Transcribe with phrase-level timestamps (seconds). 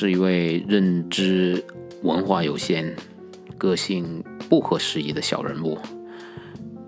[0.00, 1.60] 是一位认知
[2.04, 2.94] 文化有限、
[3.58, 5.76] 个性不合时宜的小人物，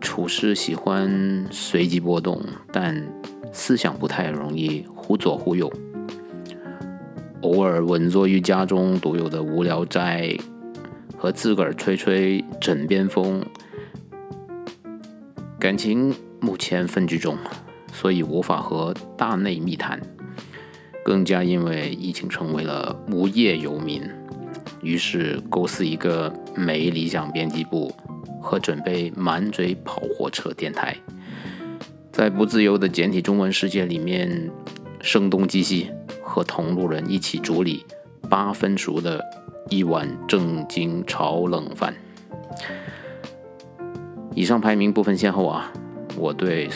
[0.00, 3.05] 处事喜欢随机波动，但
[3.52, 5.69] 思想不太容易忽左忽右。
[7.41, 10.33] 偶尔稳坐于家中独有的无聊斋，
[11.19, 13.44] 和自个儿吹吹枕边风。
[15.58, 17.36] 感情目前分居中，
[17.92, 20.00] 所以无法和大内密谈。
[21.11, 24.00] 更加因为疫情成为了无业游民，
[24.80, 27.92] 于是构思一个没理想编辑部
[28.41, 30.97] 和准备满嘴跑火车电台，
[32.12, 34.48] 在不自由的简体中文世界里面
[35.00, 35.91] 声东击西。
[36.22, 37.84] 和同路人一起煮理
[38.28, 39.20] 八分熟的
[39.69, 41.92] 一碗正经炒冷饭。
[44.36, 45.72] 以上排名不分先后啊，
[46.16, 46.70] 我对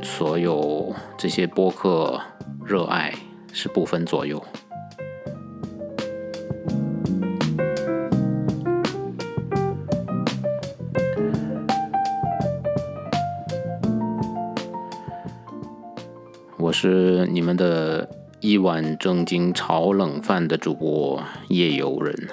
[0.00, 2.18] 所有这些播客
[2.64, 3.12] 热爱
[3.54, 4.44] 是不分左右。
[16.58, 18.06] 我是你们的。
[18.40, 22.28] 一碗正经炒冷饭的主播夜游人，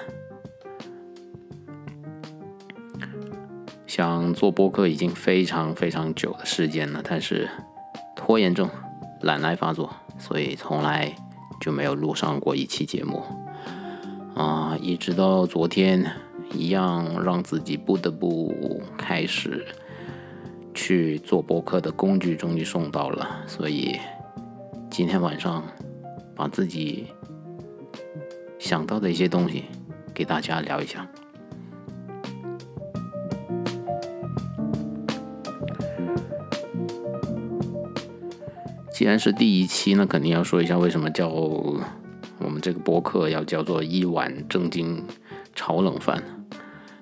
[3.86, 7.48] 想做播客已经非常非常久的时间了，但是
[8.14, 8.68] 拖延症
[9.22, 9.88] 懒癌发作，
[10.18, 11.16] 所以从来
[11.62, 13.22] 就没有录上过一期节目
[14.34, 14.76] 啊！
[14.82, 16.04] 一直到昨天，
[16.52, 19.64] 一样让自己不得不开始
[20.74, 23.96] 去做播客的工具终于送到了，所以
[24.90, 25.64] 今天晚上。
[26.34, 27.08] 把自己
[28.58, 29.64] 想到的一些东西
[30.14, 31.06] 给大家聊一下。
[39.02, 45.04] 既然是第一期，那肯定要说一下为什么叫我们这个播客要叫做一碗正经
[45.56, 46.22] 炒冷饭。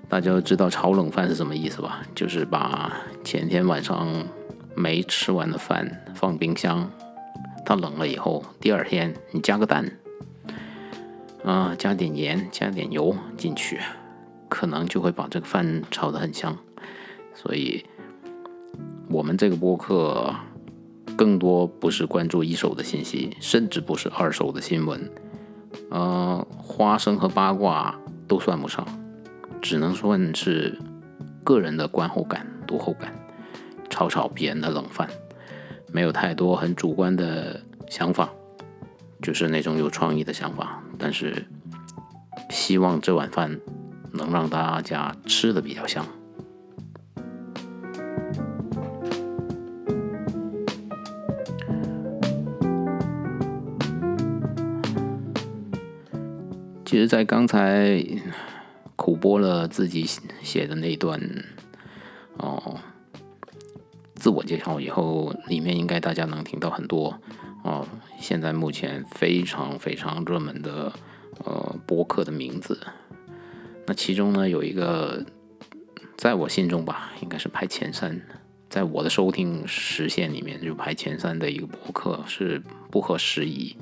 [0.08, 2.00] 大家知道炒冷饭是什么意思吧？
[2.14, 2.90] 就是把
[3.22, 4.08] 前天晚上
[4.74, 6.90] 没吃完的饭放冰箱。
[7.66, 9.98] 它冷了以后，第二天你加个蛋，
[11.44, 13.78] 啊，加点盐，加点油进去，
[14.48, 16.56] 可能就会把这个饭炒得很香。
[17.34, 17.84] 所以，
[19.10, 20.34] 我们这个播客
[21.20, 25.10] 更多不是关注一手的信息，甚至不是二手的新闻，
[25.90, 27.94] 呃，花生和八卦
[28.26, 28.86] 都算不上，
[29.60, 30.78] 只能算是
[31.44, 33.12] 个人的观后感、读后感，
[33.90, 35.10] 炒炒别人的冷饭。
[35.92, 37.60] 没有太多很主观的
[37.90, 38.30] 想法，
[39.20, 40.82] 就是那种有创意的想法。
[40.96, 41.44] 但是
[42.48, 43.60] 希望这碗饭
[44.10, 46.02] 能让大家吃的比较香。
[56.90, 58.04] 其实，在刚才
[58.96, 60.04] 口播了自己
[60.42, 61.20] 写的那段，
[62.38, 62.80] 哦。
[64.16, 67.16] 自我介绍以后，里面应该大家能听到很多
[67.62, 67.86] 哦。
[68.18, 70.92] 现在目前非常非常热门的
[71.44, 72.80] 呃播客的名字，
[73.86, 75.24] 那其中呢有一个，
[76.16, 78.20] 在我心中吧，应该是排前三，
[78.68, 82.60] 在我的收听实现里面就排前三的一个播客是
[82.90, 83.76] 不合时宜，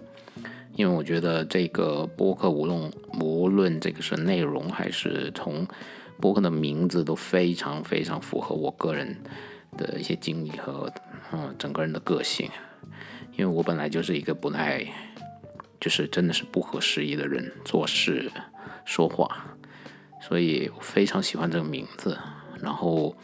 [0.79, 2.91] 因为我觉得这个播客无论
[3.21, 5.67] 无论这个是内容还是从
[6.21, 9.15] 播客的名字都非常非常符合我个人。
[9.77, 10.91] 的一些经历和
[11.31, 12.51] 嗯整个人的个性，
[13.37, 14.85] 因为我本来就是一个不太
[15.79, 18.33] 就是真的是不合时宜的人，做事
[18.85, 19.55] 说话，
[20.21, 22.19] 所以我非常喜欢这个名字。
[22.61, 23.15] 然后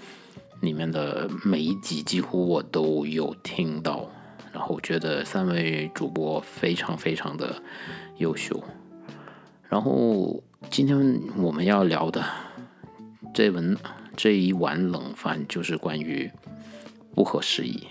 [0.60, 4.08] 里面的每一集几乎我都有听到，
[4.54, 7.62] 然后觉得三位主播非常非常的
[8.16, 8.62] 优秀。
[9.68, 12.24] 然后今天我们要聊的
[13.34, 13.76] 这文。
[14.16, 16.30] 这一碗冷饭就是关于
[17.14, 17.86] 不合时宜。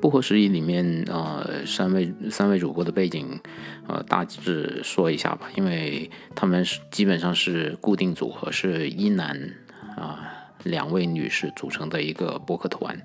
[0.00, 3.38] 不合时宜里面，呃，三位三位主播的背景，
[3.86, 9.54] 呃，大致说一下吧，因为他们是基本上是固定组合，是一男
[9.96, 10.20] 啊
[10.64, 13.00] 两位女士组成的一个播客团。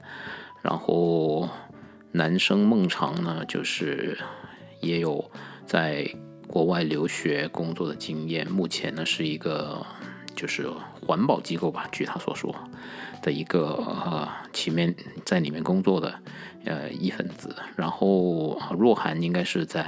[0.62, 1.48] 然后，
[2.14, 4.18] 男生孟尝呢，就是
[4.82, 5.30] 也有
[5.66, 6.10] 在
[6.48, 9.86] 国外留学工作的经验，目前呢是一个
[10.36, 10.68] 就是
[11.06, 12.54] 环保机构吧，据他所说
[13.22, 14.94] 的一个呃，前面
[15.26, 16.14] 在里面工作的
[16.66, 17.56] 呃一分子。
[17.76, 19.86] 然后若涵应该是在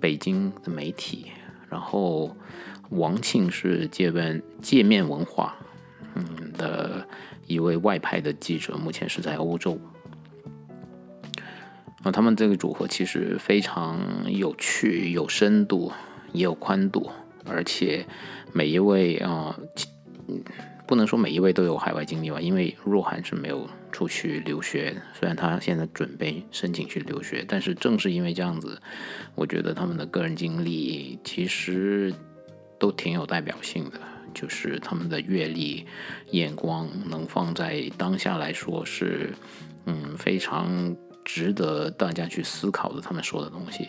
[0.00, 1.26] 北京的媒体，
[1.68, 2.36] 然后
[2.90, 5.56] 王庆是界面界面文化
[6.14, 7.06] 嗯的
[7.46, 9.78] 一位外派的记者，目前是在欧洲。
[12.06, 13.98] 那他们这个组合其实非常
[14.30, 15.90] 有趣、有深度，
[16.32, 17.10] 也有宽度，
[17.46, 18.06] 而且
[18.54, 19.58] 每一位啊，
[20.86, 28.80] 不能说每一位都有海外经历吧，因为若涵是没有出去留学，虽然他现在准备申请去留学，但是正是因为这样子，
[29.34, 32.14] 我觉得他们的个人经历其实
[32.78, 34.00] 都挺有代表性的，
[34.32, 35.84] 就是他们的阅历、
[36.30, 39.34] 眼光能放在当下来说是，
[39.86, 40.96] 嗯，非常。
[41.26, 43.88] 值得大家去思考的，他们说的东西。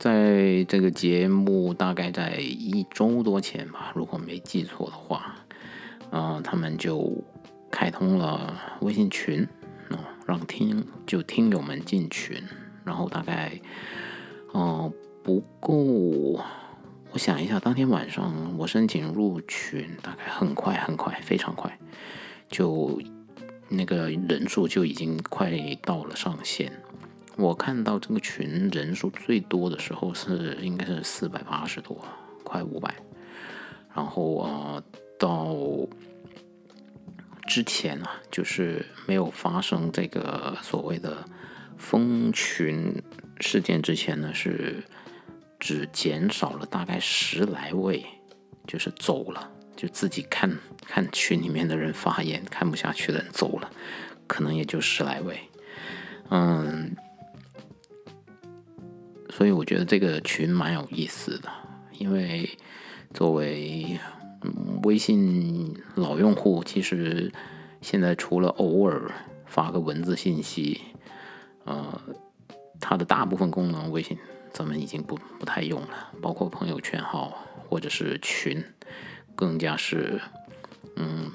[0.00, 5.36] 在这个节目大概在一周多前吧，如果没记错的话，
[6.10, 7.12] 啊，他们就
[7.70, 9.46] 开通了微信群，
[9.90, 12.42] 哦，让听就听友们进群，
[12.82, 13.60] 然后大概，
[14.52, 14.90] 哦，
[15.22, 16.40] 不够。
[17.12, 21.78] 我想一下，当天晚上我申请入群，大概很快很快，非常快，
[22.48, 22.98] 就
[23.68, 25.52] 那个人数就已经快
[25.82, 26.72] 到了上限。
[27.40, 32.04] 我看到这个群人数最多的时候是应该是四百八十多，
[32.44, 32.94] 快五百。
[33.94, 34.82] 然后啊，
[35.18, 35.56] 到
[37.48, 41.24] 之前啊，就是没有发生这个所谓的
[41.76, 43.02] 封群
[43.40, 44.84] 事件之前呢，是。
[45.62, 48.02] 只减少了大概十来位，
[48.66, 50.50] 就是走了，就自己看
[50.86, 53.70] 看群里面的人发言，看不下去的人走了，
[54.26, 55.38] 可能也就十来位，
[56.30, 56.96] 嗯，
[59.40, 61.48] 所以我觉得这个群蛮有意思的，
[61.96, 62.46] 因为
[63.14, 63.98] 作为
[64.82, 67.32] 微信老用户，其实
[67.80, 69.10] 现在除了偶尔
[69.46, 70.82] 发个文字信息，
[71.64, 71.98] 呃，
[72.78, 74.18] 它的大部分功能微信。
[74.52, 77.34] 咱们已经不不太用了，包括朋友圈号
[77.66, 78.62] 或者是群，
[79.34, 80.20] 更加是，
[80.96, 81.32] 嗯，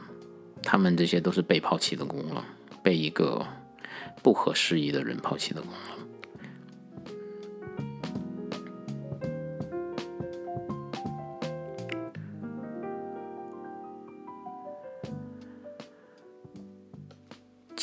[0.61, 2.43] 他们这些都是被抛弃的功能，
[2.83, 3.43] 被一个
[4.21, 5.94] 不合时宜的人抛弃的功能。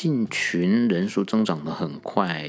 [0.03, 2.45] 进群人数增长的很快。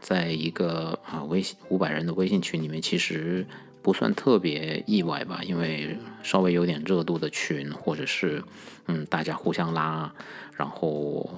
[0.00, 3.46] 在一个啊微信五百人的微信群里面，其实
[3.80, 8.42] 不算特别意外吧，因为稍微有点热度的群，或者是
[8.86, 10.12] 嗯大家互相拉，
[10.56, 11.30] 然后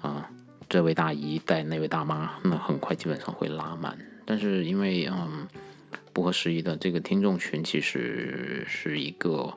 [0.00, 0.30] 啊
[0.70, 3.98] 这位大姨带那位大妈，那很快基本上会拉满。
[4.24, 5.46] 但是因为嗯
[6.14, 9.52] 不合时宜的这个听众群，其实是一个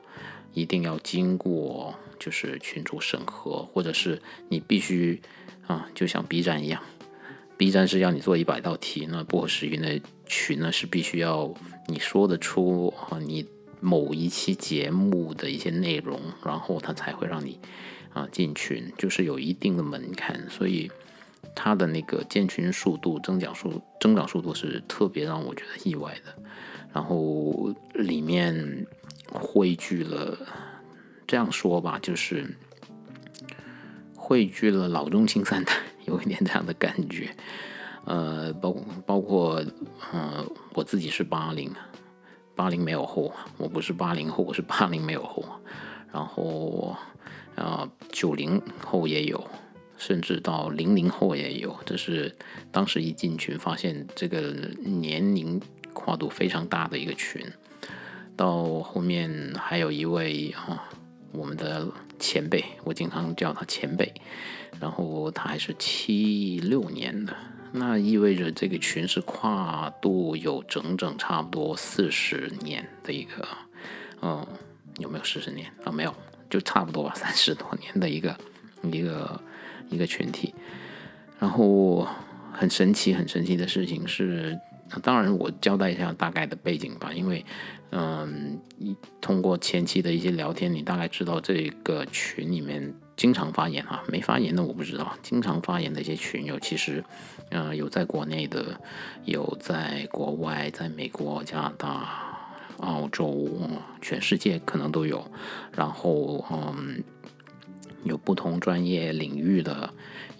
[0.52, 5.20] 一定要经过就是群主审核，或者是你必须
[5.66, 6.82] 啊就像 B 站一样。
[7.56, 11.54] B 站是要你做一百道题，那不合时宜的群呢是必须要
[11.86, 13.46] 你说得出啊你
[13.80, 17.60] 某一期节目的一些内容，然后他才会让你
[18.12, 20.90] 啊进群，就是有一定的门槛，所以
[21.54, 26.42] 它的那个建群速度增长速增长速度是特别让我觉得意外的。
[26.92, 28.86] 然后里面
[29.30, 30.36] 汇聚了，
[31.26, 32.56] 这样说吧，就是
[34.24, 35.74] 汇聚了老中青三代。
[36.08, 37.34] 有一点这样的感觉，
[38.04, 39.62] 呃，包包括，
[40.12, 41.70] 嗯，我自己是八零，
[42.54, 45.44] 八零没有后，我不是八零后，我是八零没有后，
[46.10, 46.96] 然后，
[47.56, 49.42] 啊，九零后也有，
[49.96, 52.34] 甚至到零零后也有，这是
[52.70, 54.40] 当时一进群发现这个
[54.84, 55.60] 年龄
[55.92, 57.42] 跨度非常大的一个群，
[58.36, 60.84] 到后面还有一位啊，
[61.32, 61.88] 我们的
[62.24, 64.12] 前辈，我经常叫他前辈。
[64.80, 67.34] 然后他还是七六年的，
[67.72, 73.46] 那意味着这个群是跨度有整整差不多四十年的一个，
[74.20, 74.44] 嗯，
[74.98, 75.92] 有没有四十年啊？
[75.92, 76.12] 没有，
[76.50, 78.36] 就差不多吧，三十多年的一个
[78.82, 79.40] 一个
[79.90, 80.52] 一个群体。
[81.38, 82.06] 然后
[82.52, 84.58] 很神奇、很神奇的事情是，
[85.02, 87.44] 当然我交代一下大概的背景吧，因为
[87.90, 88.58] 嗯，
[89.20, 92.94] 通过前期的一些聊天，你大概知道这个群里面。
[93.16, 95.16] 经常发言啊，没发言的我不知道。
[95.22, 97.04] 经常发言的一些群友，其实，
[97.50, 98.80] 呃，有在国内的，
[99.24, 102.08] 有在国外，在美国、加拿大、
[102.78, 103.48] 澳洲，
[104.02, 105.24] 全世界可能都有。
[105.76, 107.04] 然后，嗯，
[108.02, 109.88] 有不同专业领域的，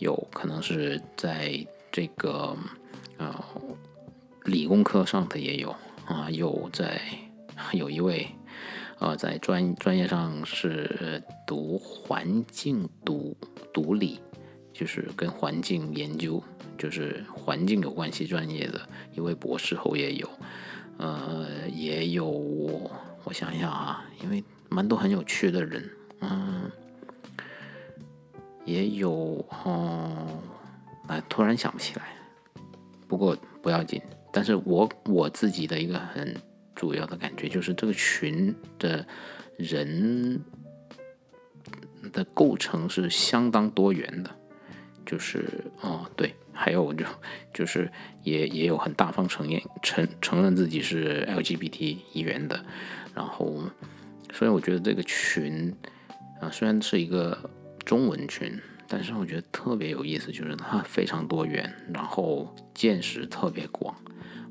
[0.00, 2.56] 有可能是在这个，
[3.18, 3.32] 呃，
[4.44, 5.74] 理工科上的也有，
[6.06, 7.00] 啊，有在
[7.72, 8.28] 有一位
[8.98, 13.36] 呃在专专业上是读环境读
[13.72, 14.20] 读理，
[14.72, 16.42] 就是跟环境研究
[16.76, 18.80] 就是环境有关系专业的
[19.14, 20.28] 一位博士后也有，
[20.98, 26.70] 呃也有我想想啊，因为蛮多很有趣的人，嗯，
[28.66, 30.38] 也有哦，
[31.08, 32.04] 哎突然想不起来。
[33.06, 34.00] 不过不要紧，
[34.36, 36.34] 但是我我自己的一个很
[36.74, 39.06] 主要的感觉就是，这个群的
[39.56, 40.42] 人
[42.12, 44.30] 的构成是相当多元的，
[45.06, 45.46] 就是
[45.80, 47.06] 哦对，还有就
[47.52, 47.88] 就是
[48.24, 52.64] 也也有很大方承认承承认自己是 LGBT 一员的，
[53.14, 53.62] 然后
[54.32, 55.72] 所以我觉得这个群
[56.40, 57.48] 啊虽然是一个
[57.84, 58.60] 中文群。
[58.96, 63.92] 但是我觉得特别有意思，就是它非常多元，然后见识特别广。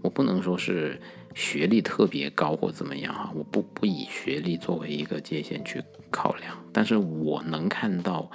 [0.02, 1.00] 我不能说是
[1.34, 5.82] 学历特别高或怎么样啊，我不不以学历作为一个界限去
[6.12, 6.58] 考量。
[6.74, 8.30] 但是我能看到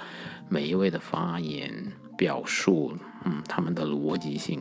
[0.49, 1.71] 每一位的发言
[2.17, 4.59] 表述，嗯，他们的逻辑性，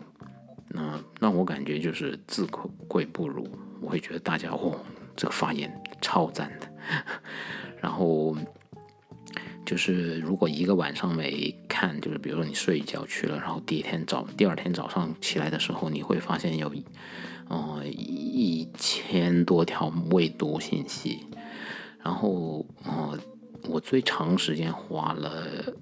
[0.69, 2.45] 那让我感觉就是自
[2.89, 3.49] 愧不如。
[3.81, 4.79] 我会觉得大家哦，
[5.17, 6.69] 这个发言超赞的，
[7.81, 8.37] 然后。
[9.69, 16.73] 就是如果一个晚上没看，就是比如说你睡一觉去了，然后第一天早第二天早上起来的时候，你会发现有，
[17.49, 21.19] 呃一千多条未读信息，
[22.03, 23.19] 然后呃
[23.65, 25.75] 我最长时间花了，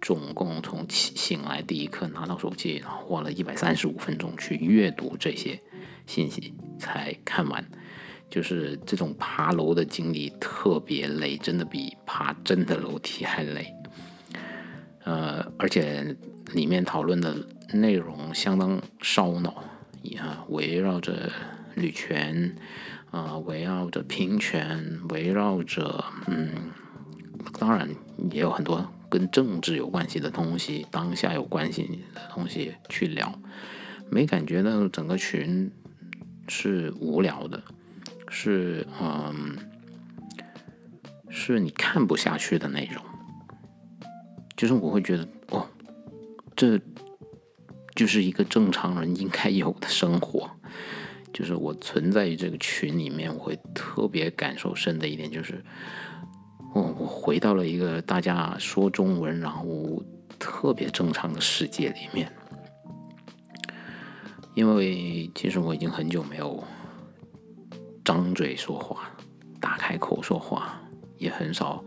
[0.00, 5.60] 总共从起醒来第一刻拿到手机，然后花了一百三十五分钟去阅读这些
[6.06, 7.68] 信息才看完。
[8.30, 13.74] 就是这种爬楼的经历特别累，真的比爬真的楼梯还累。
[15.04, 16.16] 呃，而且
[16.52, 17.34] 里面讨论的
[17.72, 19.64] 内容相当烧脑，
[20.18, 21.30] 啊，围绕着
[21.74, 22.54] 女权，
[23.10, 26.70] 啊，围绕着平权，围绕着，嗯，
[27.58, 27.88] 当然
[28.30, 33.40] 也有很多跟政治有关系的东西，当下有关系的东西去聊，
[34.10, 35.72] 没感觉到整个群
[36.46, 37.60] 是无聊的。
[38.32, 39.58] 是，嗯，
[41.28, 43.02] 是你看不下去的那种，
[44.56, 45.66] 就是我会觉得，哦，
[46.54, 46.80] 这
[47.96, 50.48] 就是一个正常人应该有的生活。
[51.32, 55.62] 就是我存在于这个群里面，我会特别感受深的一点就是，
[56.74, 60.02] 哦，我回到了一个大家说中文，然后
[60.38, 62.32] 特别正常的世界里面。
[64.54, 66.62] 因为其实我已经很久没有。
[68.04, 69.10] 张嘴说话，
[69.60, 70.80] 打开口说话，
[71.18, 71.84] 也很少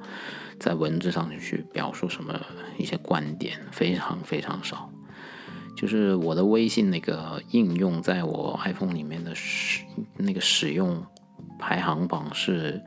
[0.60, 2.40] 在文字上去表述什么
[2.78, 4.90] 一些观点，非常非常少。
[5.76, 9.84] 就是我的微信那个应用，在我 iPhone 里面的使
[10.18, 11.04] 那个使用
[11.58, 12.82] 排行榜是，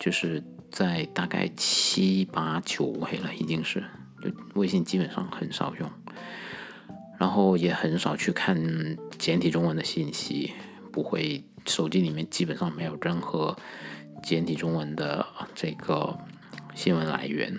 [0.00, 3.84] 就是在大概七八九位了，已经是。
[4.22, 5.90] 就微信基本上很少用，
[7.18, 8.56] 然后也很少去看
[9.18, 10.54] 简体中文的信息，
[10.94, 11.42] 不会。
[11.66, 13.56] 手机里面基本上没有任何
[14.22, 15.24] 简体中文的
[15.54, 16.14] 这个
[16.74, 17.58] 新闻来源，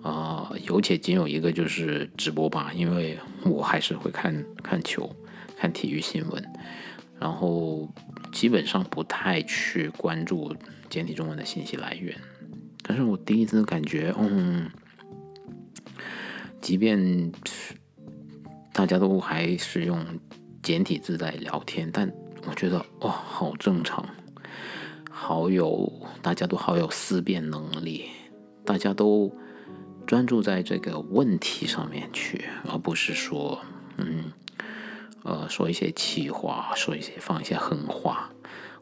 [0.00, 5.14] 啊，有且仅有一个就是直播吧，因为我还是会看看球、
[5.54, 6.42] 看体育新闻，
[7.18, 7.86] 然后
[8.32, 10.56] 基本上不太去关注
[10.88, 12.16] 简体中文的信息来源。
[12.82, 14.70] 但是我第一次感觉，嗯，
[16.62, 16.98] 即便
[17.44, 17.74] 是
[18.72, 20.02] 大家都还是用
[20.62, 22.10] 简体字在聊天，但
[22.48, 24.04] 我觉得哇，好正常，
[25.10, 25.92] 好有，
[26.22, 28.06] 大家都好有思辨能力，
[28.64, 29.32] 大家都
[30.06, 33.60] 专注在这个问题上面去，而不是说，
[33.98, 34.32] 嗯，
[35.22, 38.30] 呃，说一些气话，说一些放一些狠话，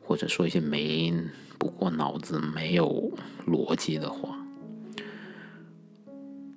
[0.01, 1.13] 或者说一些没
[1.59, 3.13] 不过脑子、没有
[3.47, 4.39] 逻辑的话。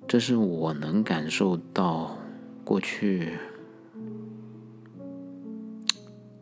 [0.08, 2.16] 这是我能感受到
[2.64, 3.38] 过去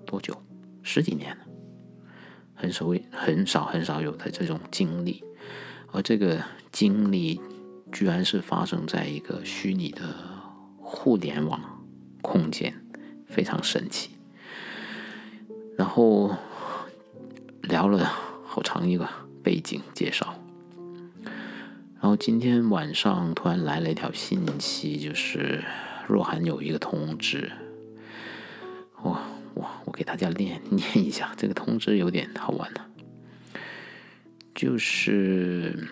[0.05, 0.37] 多久？
[0.93, 1.45] 十几年了，
[2.53, 5.23] 很少很少很少有的这种经历，
[5.93, 6.43] 而这个
[6.73, 7.41] 经历
[7.93, 10.03] 居然是发生在一个虚拟的
[10.81, 11.87] 互联网
[12.23, 12.75] 空间，
[13.29, 14.11] 非常神奇。
[15.79, 16.35] 然后
[17.63, 18.13] 聊了
[18.45, 19.09] 好长一个
[19.45, 20.35] 背景介绍，
[22.01, 25.63] 然后今天晚上突然来了一条信息，就是
[26.09, 27.53] 若涵有一个通知，
[29.05, 29.21] 哇！
[29.55, 32.81] 哇，我给大家念 念一下，这个通知有点好玩呢。
[34.55, 35.89] 就是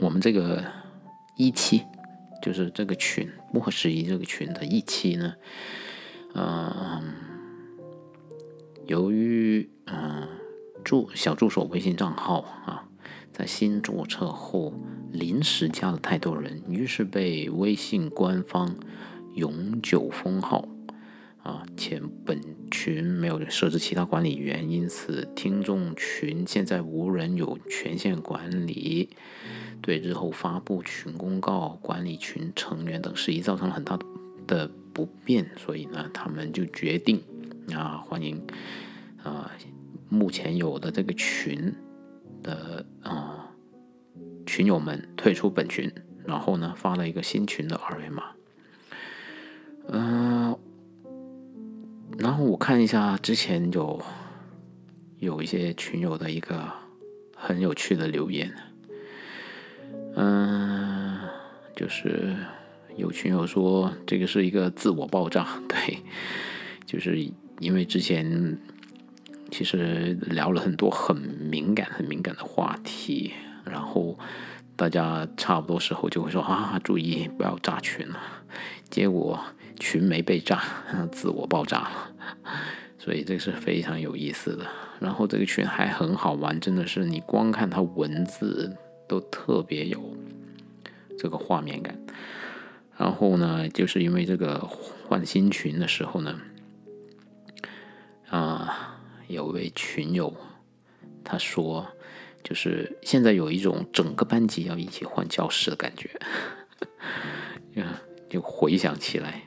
[0.00, 0.64] 我们这个
[1.36, 1.82] 一期，
[2.42, 5.34] 就是这个群莫十一这个群的一期呢，
[6.34, 7.14] 嗯，
[8.86, 10.28] 由于嗯，
[10.84, 12.88] 助小助手微信账号啊，
[13.32, 14.74] 在新注册后
[15.12, 18.76] 临时加了太多人，于是被微信官方
[19.34, 20.66] 永久封号。
[21.46, 22.40] 啊，且本
[22.72, 29.10] 群没有设置其他管理员，因此听众群现在无人有权限管理，
[29.80, 33.96] 对日后发布群公告、管理群成员等事宜造成了很大
[34.48, 37.22] 的不便，所以呢，他们就决定
[37.72, 38.44] 啊，欢迎
[39.22, 39.48] 啊，
[40.08, 41.72] 目前有的这个群
[42.42, 43.52] 的啊
[44.44, 45.92] 群友们退出本群，
[46.24, 48.24] 然后呢，发了一个新群的二维码，
[49.90, 50.58] 嗯。
[52.18, 54.02] 然后我看一下之前有
[55.18, 56.72] 有一些群友的一个
[57.36, 58.52] 很有趣的留言，
[60.14, 61.20] 嗯，
[61.76, 62.34] 就是
[62.96, 65.98] 有群友说这个是一个自我爆炸， 对，
[66.86, 67.30] 就是
[67.60, 68.58] 因为之前
[69.50, 74.18] 其实聊了很多很敏感、很敏感的话题，然后
[74.74, 78.18] 大家差不多时候就会说啊，注意不要炸群了，
[78.88, 79.38] 结果。
[79.78, 80.62] 群没被炸，
[81.12, 82.12] 自我爆炸了，
[82.98, 84.66] 所以这是非常有意思的。
[84.98, 90.16] 然后这个群还很好玩，真的是你光看它文字都特别有
[91.18, 91.98] 这个画面感。
[92.96, 94.58] 然后呢，就是因为这个
[95.06, 96.40] 换新群的时候呢，
[98.30, 100.34] 啊，有位群友
[101.22, 101.86] 他说，
[102.42, 106.08] 就是现在有一种整个班级要一起换教室的感觉，
[107.82, 109.42] 啊，就回想起来。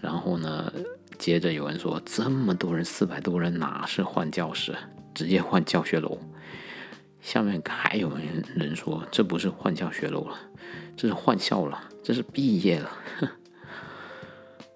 [0.00, 0.72] 然后呢，
[1.18, 4.74] 接着有人说，这么多人，四百多人，哪是换教室，
[5.14, 6.18] 直接换教学楼？
[7.20, 10.36] 下面还有人人说，这不是换教学楼了，
[10.96, 12.90] 这是换校了，这是毕业了。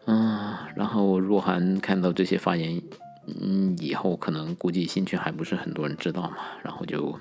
[0.07, 2.83] 嗯，然后若涵看到这些发言，
[3.41, 7.19] 嗯，以后可能估计兴趣还不是很多人知道嘛，然后就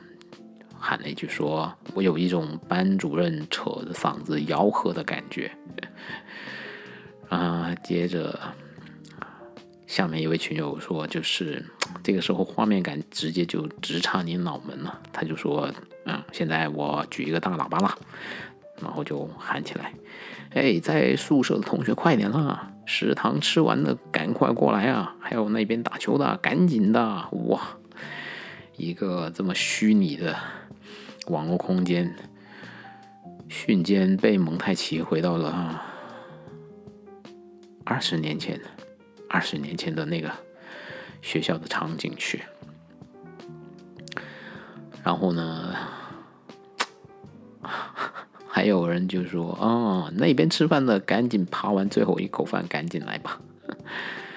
[0.77, 5.49] 喊了一句说：“我有一种班主任扯着嗓子吆喝的感觉。”
[7.33, 8.39] 啊，接着
[9.87, 11.65] 下面一位群友说，就是
[12.03, 15.01] 这个时候画面感直接就直插你脑门了。
[15.11, 15.67] 他就说，
[16.05, 17.97] 嗯，现在我举一个大喇叭了，
[18.79, 19.93] 然后就喊起来，
[20.51, 27.59] 哎，在宿舍的同学快点啦，食堂吃完了赶快过来啊，还有那边打球的赶紧的，哇，
[28.77, 30.35] 一个这么虚拟的
[31.29, 32.15] 网络空间，
[33.49, 35.81] 瞬间被蒙太奇回到了。
[37.85, 38.59] 二十年前，
[39.29, 40.31] 二十年前的那个
[41.21, 42.41] 学校的场景去，
[45.03, 45.75] 然后呢，
[48.47, 53.41] 还有人就说：“啊，那边吃饭的赶紧扒完最后一口饭，赶紧来吧。”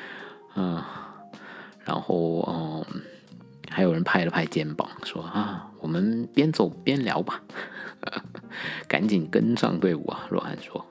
[0.57, 0.83] 嗯，
[1.85, 3.03] 然后嗯，
[3.71, 7.43] 还有人拍了拍肩膀说：“啊，我们边走边聊吧，
[8.89, 10.85] 赶紧跟上队伍啊！”若涵说。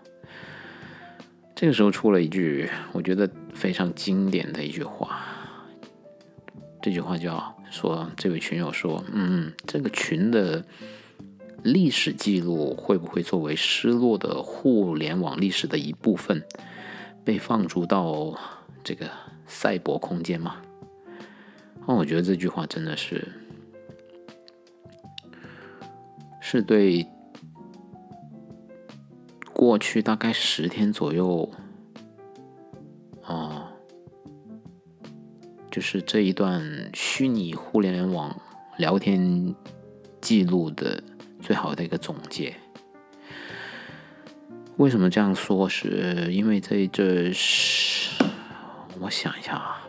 [1.55, 5.23] 这个时候出了一句我觉得非常经典的一句话，
[6.81, 10.65] 这句话叫说这位群友说，嗯，这个群的
[11.63, 16.43] 历史记录会不会作为失落的互联网历史的一部分
[17.23, 18.37] 被放逐到
[18.83, 19.09] 这个
[19.47, 20.57] 赛博空间吗？
[21.85, 23.25] 哦，我觉得这句话真的是
[26.41, 27.07] 是对。
[29.55, 31.49] 过去大概十天左右，
[33.23, 33.71] 啊，
[35.71, 36.61] 就是这一段
[36.93, 38.37] 虚拟互联网
[38.77, 39.55] 聊天
[40.19, 41.01] 记录的
[41.39, 42.53] 最好的一个总结。
[44.75, 45.69] 为什么这样说？
[45.69, 48.21] 是因为在这是，
[48.99, 49.87] 我想一下啊，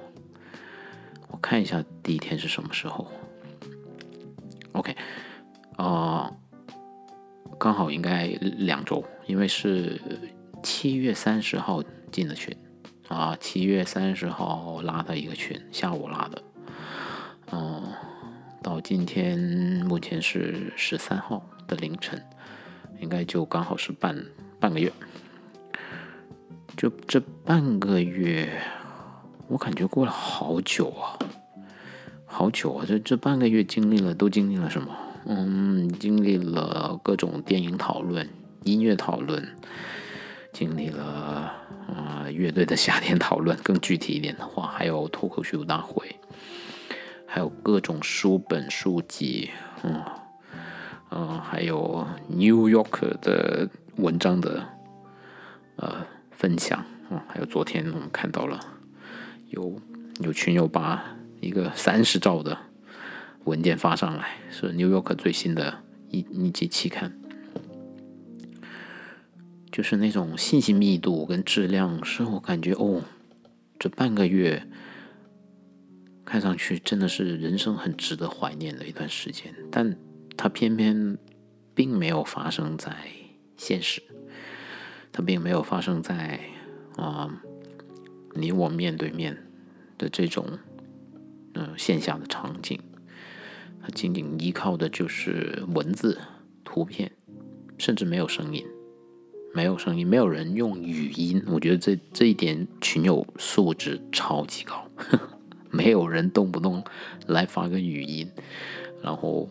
[1.26, 3.11] 我看一下第一天是什么时候。
[4.70, 4.96] OK，
[5.76, 6.31] 啊。
[7.59, 8.27] 刚好应该
[8.59, 10.01] 两周，因为是
[10.63, 12.55] 七月三十号进的群
[13.09, 16.43] 啊，七月三十号拉的一个群，下午拉的，
[17.53, 17.83] 嗯，
[18.63, 19.39] 到今天
[19.87, 22.23] 目前是十三号的凌晨，
[23.01, 24.17] 应该就刚好是半
[24.59, 24.93] 半个月，
[26.77, 28.61] 就这半个月，
[29.49, 31.17] 我感觉过了好久啊，
[32.27, 34.95] 好久啊，这这半个月经历了都经历了什么？
[35.29, 38.29] 嗯，经历了各种电影讨论、
[38.62, 39.57] 音乐讨论，
[40.53, 41.53] 经历了
[41.89, 43.59] 啊乐队的夏天讨论。
[43.62, 46.15] 更具体一点的话，还有脱口秀大会，
[47.27, 49.51] 还有各种书本书籍，
[49.83, 50.01] 嗯
[51.11, 54.62] 嗯，还有 New Yorker 的文章的
[55.75, 58.61] 呃分享，嗯，还有昨天我们看到了
[59.49, 59.81] 有
[60.21, 61.05] 有群友把
[61.41, 62.57] 一个三十兆的
[63.47, 67.19] 文件发上来，是 New York 最新的一一期期刊，
[69.73, 73.03] 就是那种信息密度跟质量，是我感觉哦，
[73.79, 74.67] 这半个月
[76.25, 79.97] 看上去真的是人生很值得怀念的一段时间，但
[80.37, 81.17] 它偏偏
[81.75, 82.95] 并没有发生在
[83.57, 84.03] 现实，
[85.13, 86.41] 它并没有发生在
[86.97, 87.43] 啊
[88.35, 89.37] 你我面对面
[89.97, 90.59] 的这种。
[91.59, 92.79] 嗯，线下的场景，
[93.94, 96.18] 仅仅依靠的就是文字、
[96.64, 97.12] 图片，
[97.79, 98.64] 甚至没有声音，
[99.55, 101.42] 没有声音，没有人用语音。
[101.46, 104.88] 我觉得这这一点群友素质超级高，
[105.70, 106.83] 没有人动不动
[107.27, 108.31] 来发个语音，
[109.03, 109.49] 然后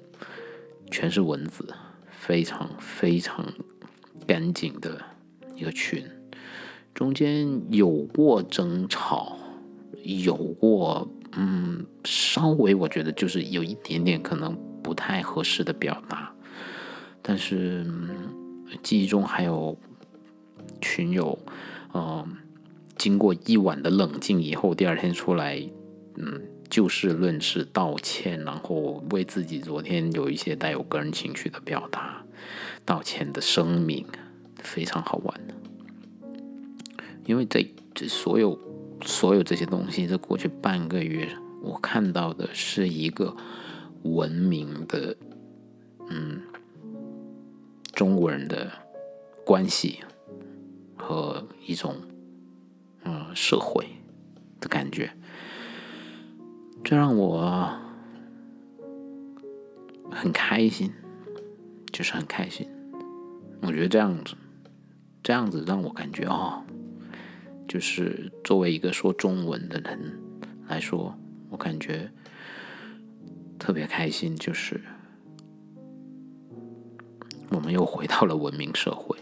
[0.91, 1.67] 全是文字，
[2.09, 3.53] 非常非常
[4.27, 5.01] 干净的
[5.55, 6.05] 一个群，
[6.93, 9.37] 中间有过争吵，
[10.03, 11.07] 有过。
[11.37, 16.31] 嗯，稍微我觉得就是有一点点可能不太合适的表达，
[17.21, 17.85] 但是
[18.81, 19.77] 记忆中还有
[20.79, 21.37] 群友，
[21.93, 22.25] 嗯，
[22.97, 25.61] 经过一晚的冷静以后，第二天出来，
[26.15, 32.23] 嗯，就事论事道歉，然后为自己昨天有一些带有个人情绪的表达
[32.85, 34.05] 道歉的声明，
[34.59, 35.53] 非常好玩的，
[37.25, 38.57] 因为这这所有。
[39.05, 41.29] 所有这些东西，这过去半个月，
[41.61, 43.37] 我看到的是一个
[44.01, 45.15] 文明的，
[46.09, 46.41] 嗯，
[47.93, 48.71] 中国人的
[49.45, 49.99] 关系
[50.97, 51.95] 和一种
[53.03, 53.85] 嗯社会
[54.59, 55.11] 的感觉，
[56.83, 57.71] 这让我
[60.11, 60.91] 很开心，
[61.93, 62.67] 就是很开心。
[63.61, 64.35] 我觉得这样子，
[65.21, 66.64] 这样子让我感觉哦。
[67.67, 70.19] 就是作为一个说中文的人
[70.67, 71.17] 来说，
[71.49, 72.11] 我感觉
[73.57, 74.35] 特别开心。
[74.35, 74.81] 就是
[77.49, 79.17] 我们又回到了文明社会。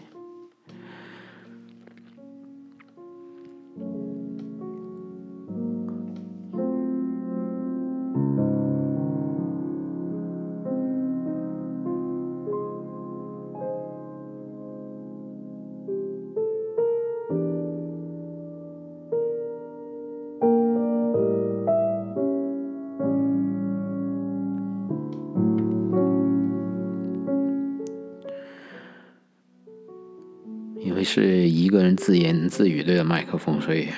[32.48, 33.88] 自语对着麦克风，所以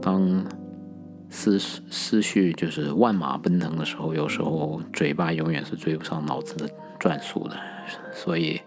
[0.00, 0.44] 当
[1.28, 7.56] 思思绪就是万马奔腾的时候，有时候嘴巴永远是追不上脑子的转速的，
[8.12, 8.60] 所以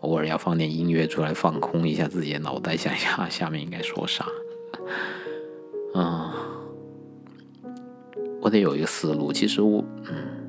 [0.00, 4.24] 偶尔要放点音乐出来放空一下自己的脑袋，想一下下面应该说啥。
[5.94, 6.30] 嗯，
[8.40, 9.32] 我得有一个思路。
[9.32, 10.39] 其实我，嗯。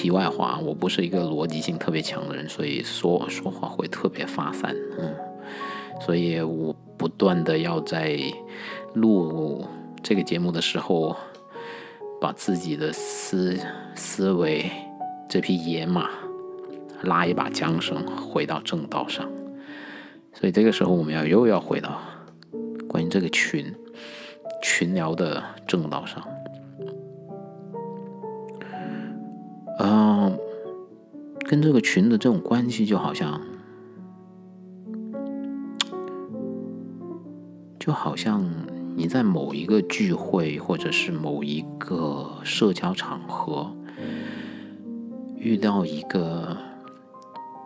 [0.00, 5.14] 题外话，我不是一个逻辑性特别强的人，所以说说话会特别发散，嗯，
[6.00, 8.18] 所以我不断的要在
[8.94, 9.62] 录
[10.02, 11.14] 这个节目的时候，
[12.18, 13.58] 把自己的思
[13.94, 14.70] 思维
[15.28, 16.08] 这匹野马
[17.02, 19.28] 拉一把缰绳，回到正道上。
[20.32, 22.00] 所以这个时候，我们要又要回到
[22.88, 23.74] 关于这个群
[24.62, 26.26] 群聊的正道上。
[31.50, 33.40] 跟这个群的这种关系，就好像，
[37.76, 38.48] 就好像
[38.94, 43.74] 你在某一个聚会，或者是某一个社交场合，
[45.40, 46.56] 遇到一个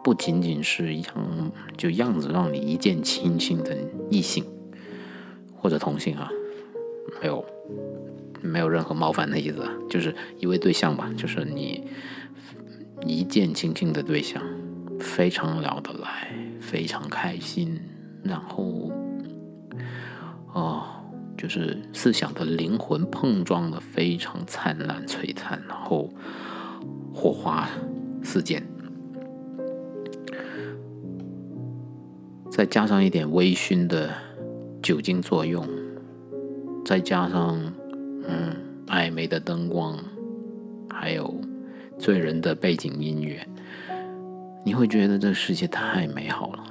[0.03, 3.77] 不仅仅是样就样子让你一见倾心的
[4.09, 4.47] 异性
[5.55, 6.31] 或者同性啊，
[7.20, 7.44] 没有。
[8.40, 11.83] 没有任何冒犯的意思，就是一位对象吧，就是你
[13.05, 14.43] 一见倾心的对象，
[14.99, 17.81] 非常聊得来，非常开心，
[18.23, 18.90] 然后，
[20.53, 20.85] 哦，
[21.37, 26.11] 就是思想的灵魂碰撞的非常灿烂璀璨，然后
[27.12, 27.69] 火花
[28.23, 28.62] 四溅，
[32.51, 34.11] 再加上一点微醺的
[34.83, 35.67] 酒精作用，
[36.85, 37.59] 再加上。
[38.27, 39.99] 嗯，暧昧的灯光，
[40.88, 41.38] 还有
[41.99, 43.47] 醉人的背景音乐，
[44.65, 46.65] 你会觉得这个世界太美好了，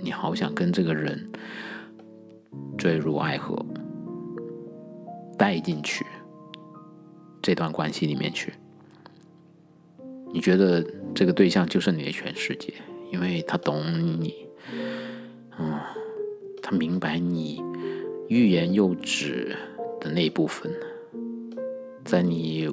[0.00, 1.30] 你好想跟这个人
[2.76, 3.64] 坠入爱河，
[5.38, 6.04] 带进去
[7.40, 8.52] 这段关系里面去。
[10.32, 10.84] 你觉得
[11.14, 12.74] 这个对象就是你的全世界，
[13.12, 13.82] 因为他懂
[14.20, 14.46] 你，
[15.58, 15.78] 嗯，
[16.62, 17.62] 他明白你
[18.28, 19.56] 欲言又止。
[20.02, 20.72] 的那一部分，
[22.06, 22.66] 在你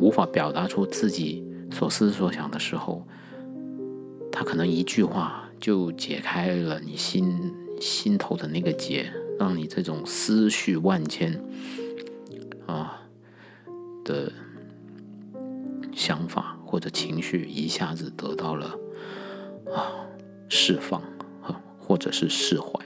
[0.00, 3.06] 无法表达出自己所思所想的时候，
[4.30, 11.42] 他可能一句话就解开了你心心头的那个结，让你这种思绪万千
[12.66, 13.02] 啊
[14.04, 14.32] 的
[15.94, 18.78] 想法或者情绪一下子得到了
[19.74, 20.06] 啊
[20.48, 21.00] 释放
[21.42, 22.78] 啊，或者是释怀。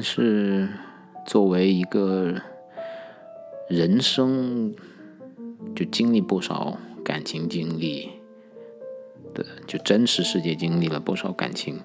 [0.00, 0.66] 但是，
[1.26, 2.34] 作为一个
[3.68, 4.74] 人生
[5.76, 8.08] 就经历不少感情经历
[9.34, 11.78] 的，就真实世界经历了不少感情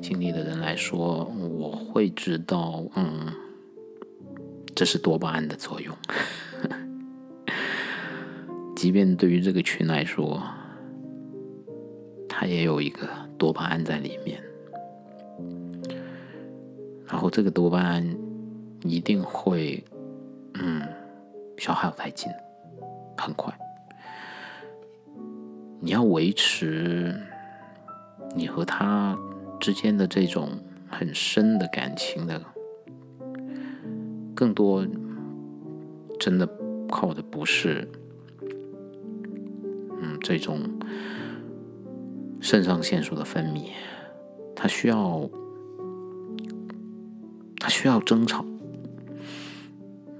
[0.00, 3.34] 经历的人来说，我会知道，嗯，
[4.74, 5.94] 这是多巴胺的作用。
[8.74, 10.42] 即便对于这个群来说，
[12.30, 14.42] 它也有一个多巴胺在里面。
[17.10, 18.06] 然后这个多巴胺
[18.82, 19.82] 一定会，
[20.54, 20.86] 嗯，
[21.56, 22.30] 消耗殆尽，
[23.16, 23.52] 很快。
[25.80, 27.18] 你要维持
[28.36, 29.18] 你和他
[29.58, 30.50] 之间的这种
[30.86, 32.42] 很深的感情的，
[34.34, 34.86] 更多
[36.20, 36.46] 真的
[36.90, 37.88] 靠的不是，
[40.02, 40.60] 嗯，这种
[42.38, 43.70] 肾上腺素的分泌，
[44.54, 45.26] 它需要。
[47.60, 48.44] 他需要争吵，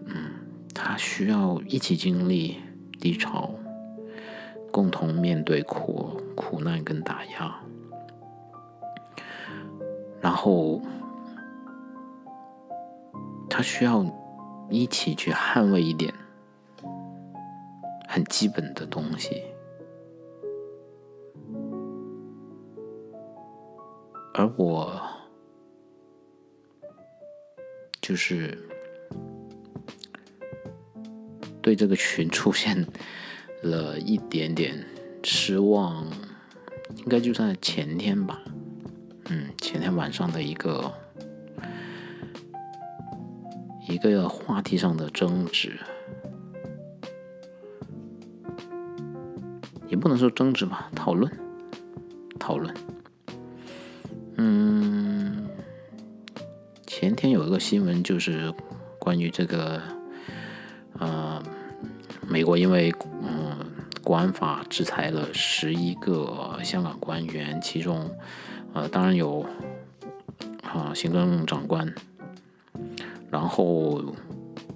[0.04, 0.30] 嗯，
[0.74, 2.56] 他需要一起经历
[3.00, 3.54] 低潮，
[4.70, 7.56] 共同面对苦苦难跟打压，
[10.20, 10.82] 然后
[13.48, 14.04] 他需要
[14.68, 16.12] 一起去捍卫一点
[18.08, 19.42] 很基本的东西，
[24.34, 25.17] 而我。
[28.08, 28.56] 就是
[31.60, 32.86] 对这个群出现
[33.60, 34.82] 了一点点
[35.22, 36.06] 失望，
[36.96, 38.40] 应该就在前天吧，
[39.26, 40.90] 嗯，前天晚上的一个
[43.86, 45.78] 一个话题上的争执，
[49.86, 51.30] 也不能说争执吧，讨论，
[52.38, 52.74] 讨论，
[54.36, 55.07] 嗯。
[57.00, 58.52] 前天有一个新闻，就是
[58.98, 59.80] 关于这个，
[60.98, 61.40] 呃，
[62.26, 63.56] 美国因为嗯
[64.02, 68.10] 国安法制裁了十一个香港官员，其中
[68.74, 69.46] 呃当然有
[70.64, 71.94] 啊行政长官，
[73.30, 74.02] 然后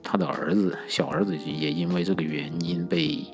[0.00, 3.26] 他的儿子小儿子也因为这个原因被，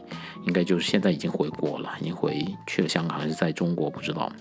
[0.47, 4.33] 应该就是现在已经回国了，已经回去了香港还是在中国不知道。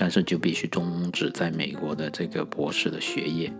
[0.00, 3.52] 但是就必须终止在美国的这个博士的学业，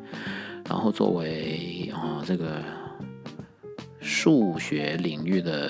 [0.68, 2.62] 然后作为啊这个
[4.00, 5.68] 数学领域的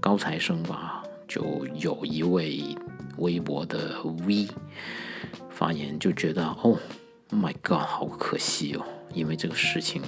[0.00, 2.74] 高材生吧，就有一位
[3.18, 4.48] 微博的 V
[5.50, 6.78] 发言，就觉得哦
[7.30, 10.00] ，My God，好可惜哦，因为这个事情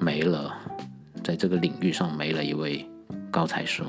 [0.00, 0.52] 没了，
[1.22, 2.84] 在这个领域上没了一位
[3.30, 3.86] 高材生，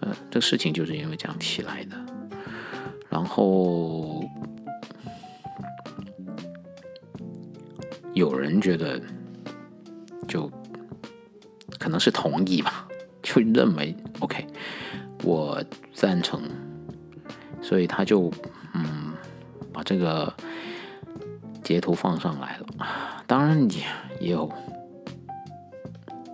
[0.00, 2.03] 呃，这个事情就是因为这样起来的。
[3.14, 4.28] 然后
[8.12, 9.00] 有人觉得，
[10.26, 10.50] 就
[11.78, 12.88] 可能是同意吧，
[13.22, 14.44] 就认为 OK，
[15.22, 16.42] 我赞成，
[17.62, 18.32] 所以他就
[18.74, 19.12] 嗯
[19.72, 20.34] 把这个
[21.62, 22.66] 截图放上来了。
[23.28, 23.84] 当然也
[24.18, 24.50] 也有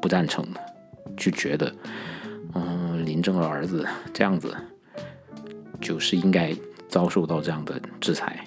[0.01, 0.61] 不赞成的，
[1.15, 1.71] 就觉得
[2.55, 4.57] 嗯林正的儿子这样子
[5.79, 6.57] 就是应该。
[6.91, 8.45] 遭受到这样的制裁，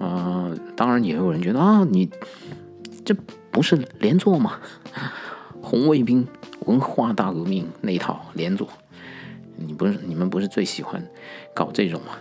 [0.00, 2.10] 啊，当然也有人觉得啊，你
[3.04, 3.14] 这
[3.50, 4.58] 不是连坐吗？
[5.62, 6.26] 红卫兵
[6.66, 8.68] 文化大革命那一套连坐，
[9.56, 11.06] 你不是你们不是最喜欢
[11.54, 12.12] 搞这种吗？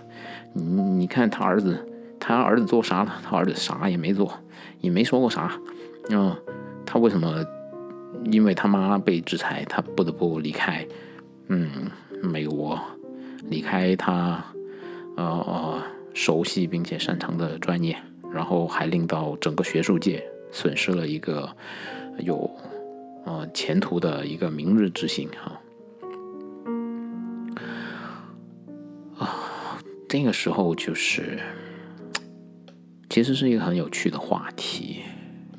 [0.54, 1.88] 你你看他儿子，
[2.20, 3.14] 他儿子做啥了？
[3.24, 4.32] 他儿子啥也没做，
[4.82, 5.52] 也没说过啥，
[6.10, 6.36] 嗯，
[6.86, 7.44] 他为什么？
[8.26, 10.88] 因为他妈被制裁，他不得不离开，
[11.48, 11.90] 嗯，
[12.22, 12.80] 美国，
[13.50, 14.44] 离开他。
[15.16, 17.96] 呃呃，熟悉并且擅长的专业，
[18.32, 21.50] 然后还令到整个学术界损失了一个
[22.20, 22.50] 有
[23.26, 25.62] 呃前途的一个明日之星哈。
[29.18, 31.40] 啊，这个时候就是，
[33.10, 35.02] 其实是一个很有趣的话题，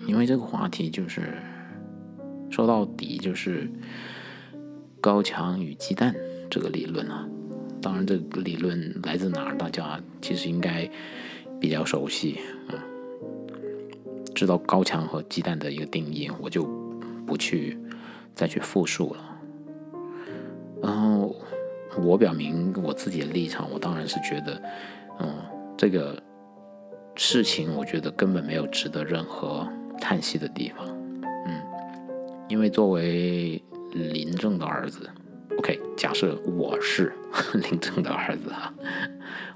[0.06, 1.38] 因为这个话题就是
[2.50, 3.70] 说到底就是
[5.00, 6.12] 高墙与鸡蛋
[6.50, 7.28] 这个理论啊。
[7.84, 10.90] 当然，这个理论来自哪儿，大家其实应该
[11.60, 12.80] 比较熟悉啊，
[14.34, 16.64] 知道高墙和鸡蛋的一个定义，我就
[17.26, 17.76] 不去
[18.34, 19.38] 再去复述了。
[20.82, 21.36] 然后
[21.98, 24.62] 我表明我自己的立场，我当然是觉得，
[25.20, 25.34] 嗯，
[25.76, 26.22] 这个
[27.14, 29.68] 事情我觉得根本没有值得任何
[30.00, 30.88] 叹息的地方，
[31.46, 31.60] 嗯，
[32.48, 35.06] 因为作为林正的儿子
[35.64, 37.10] ，OK，假设我是
[37.54, 38.72] 林正的儿子啊，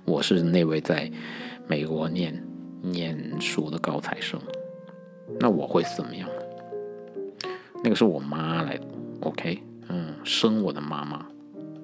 [0.07, 1.11] 我是那位在
[1.67, 2.43] 美国念
[2.81, 4.41] 念书的高材生，
[5.39, 6.27] 那我会是怎么样？
[7.85, 8.87] 那个是我妈来的
[9.21, 9.63] ，OK。
[9.91, 11.27] 嗯，生我的妈妈，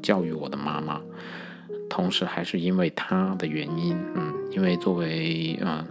[0.02, 1.02] 教育我的妈妈，
[1.90, 5.84] 同时还是因为她的原因，嗯，因为作为嗯，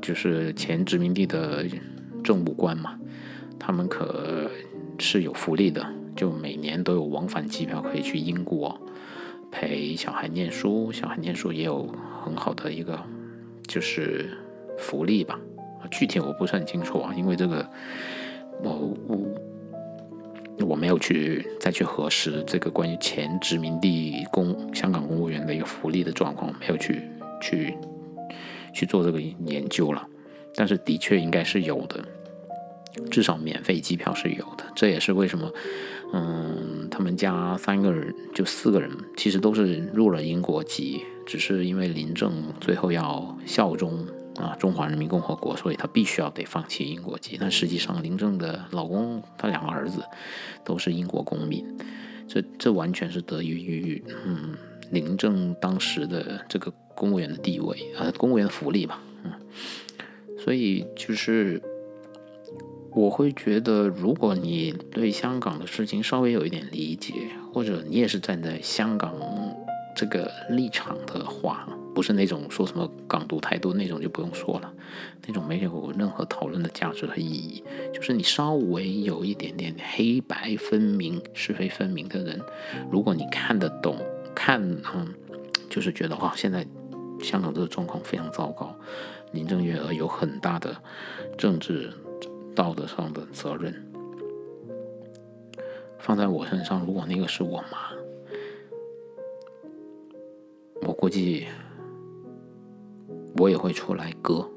[0.00, 1.66] 就是前殖民地的
[2.24, 2.98] 政务官嘛，
[3.58, 4.50] 他们可
[4.98, 8.80] 是有福利的，就每年都有往返机票可以去英国
[9.50, 11.86] 陪小孩念书，小孩念书也有
[12.24, 12.98] 很好的一个
[13.66, 14.30] 就是
[14.78, 15.38] 福利吧，
[15.90, 17.68] 具体我不是很清楚啊，因为这个
[18.62, 19.18] 我我。
[20.66, 27.02] 我没有去再去核实这个关于前殖民地公香港公务员的一个福利的状况，没有去
[27.42, 27.76] 去
[28.72, 30.08] 去做这个研究了。
[30.54, 32.02] 但是的确应该是有的，
[33.10, 34.64] 至少免费机票是有的。
[34.74, 35.52] 这也是为什么，
[36.12, 44.06] 嗯，他们家三个人就四个人其实都是入了英国籍，只是因为林郑最后要效忠。
[44.36, 47.38] 啊，中华人民共和国，所以他必须要得放弃英国籍。
[47.40, 50.02] 但实际上，林正的老公，他两个儿子
[50.62, 51.64] 都是英国公民。
[52.28, 54.54] 这这完全是得益于嗯
[54.90, 59.00] 林正当时的这个公务员的地位啊，公务员的福利吧。
[59.24, 59.32] 嗯，
[60.38, 61.58] 所以就是
[62.96, 67.12] 我会觉得，如果你对香港的事情稍微有一点理解，
[67.52, 69.14] 或者你也是站在香港
[69.94, 71.68] 这个立场的话。
[71.94, 74.70] 不是那种说什么港独太多那种就不用说了，
[75.26, 77.64] 那种没有任何讨论的价值和意义。
[77.90, 82.38] 就是你稍微有一点点黑白分明、是非分明的人，
[82.90, 83.96] 如果你看得懂，
[84.34, 84.60] 看
[84.94, 85.14] 嗯，
[85.70, 86.66] 就是觉得哇，现在
[87.22, 88.76] 香港这个状况非常糟糕，
[89.32, 90.76] 林郑月娥有很大的
[91.38, 91.90] 政治
[92.56, 93.72] 道德上的责任。
[96.00, 97.92] 放在我身上，如果那个是我妈，
[100.82, 101.46] 我估计。
[103.38, 104.50] 我也会出来割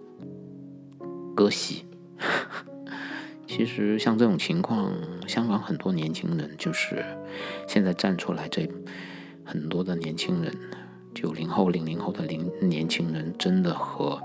[1.36, 1.86] 割席。
[3.46, 4.94] 其实像这种情况，
[5.28, 7.04] 香港很多年轻人就是
[7.68, 8.66] 现在站出来，这
[9.44, 10.56] 很多的年轻人，
[11.14, 14.18] 九零后、零零后的零年轻人，真的和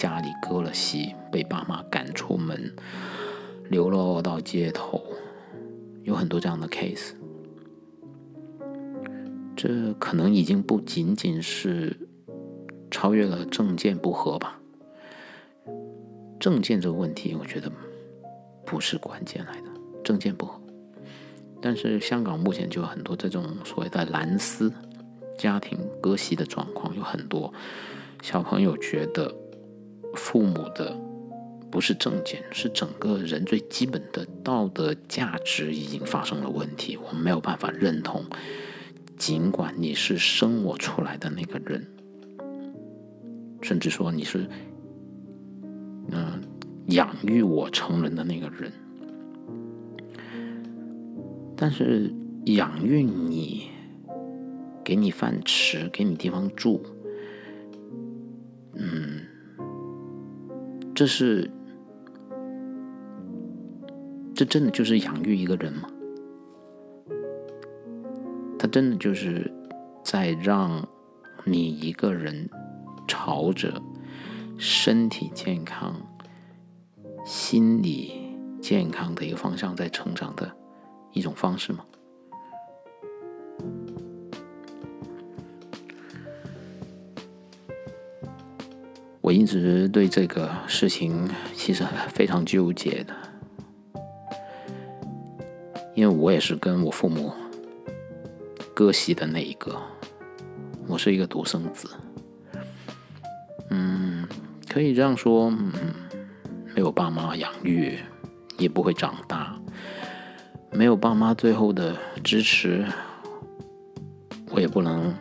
[0.00, 2.74] 家里割了席，被爸妈赶出门，
[3.68, 5.04] 流落到街头，
[6.04, 7.12] 有很多这样的 case。
[9.54, 11.98] 这可能已经不仅仅是。
[12.92, 14.60] 超越了政见不合吧？
[16.40, 17.70] 政见这个问题，我觉得
[18.66, 19.68] 不是关键来的，
[20.02, 20.60] 政见不合。
[21.62, 24.72] 但是香港目前就有很多这种所谓的蓝丝
[25.38, 27.54] 家庭割席的状况，有很多
[28.22, 29.32] 小朋友觉得
[30.14, 30.96] 父母的
[31.70, 38.24] 不是证件，是整个人最基本的道德价值已经发生了问题，我们没有办法认同，
[39.16, 41.86] 尽管你是生我出来的那个人。
[43.62, 44.46] 甚至说你是，
[46.10, 46.40] 嗯，
[46.86, 48.72] 养育我成人的那个人，
[51.54, 52.10] 但是
[52.46, 53.68] 养育你，
[54.82, 56.80] 给你饭吃，给你地方住，
[58.74, 59.19] 嗯，
[61.00, 61.50] 这是，
[64.34, 65.88] 这真的就是养育一个人吗？
[68.58, 69.50] 他真的就是
[70.04, 70.86] 在让
[71.46, 72.50] 你一个人。
[73.08, 73.72] 朝着
[74.56, 75.96] 身体健康、
[77.24, 78.12] 心理
[78.60, 80.54] 健康的一个方向在成长的
[81.12, 81.84] 一种方式吗？
[89.20, 93.14] 我一直对这个事情其实非常纠结的，
[95.94, 97.32] 因为我也是跟我父母
[98.72, 99.78] 割席的那一个，
[100.86, 101.88] 我是一个独生子。
[103.68, 104.26] 嗯
[104.68, 105.70] 可以这样说，嗯，
[106.74, 107.98] 没有爸妈养育，
[108.56, 109.60] 也不会长大；
[110.72, 111.94] 没有爸妈最后的
[112.24, 112.86] 支持，
[114.50, 115.14] 我也不能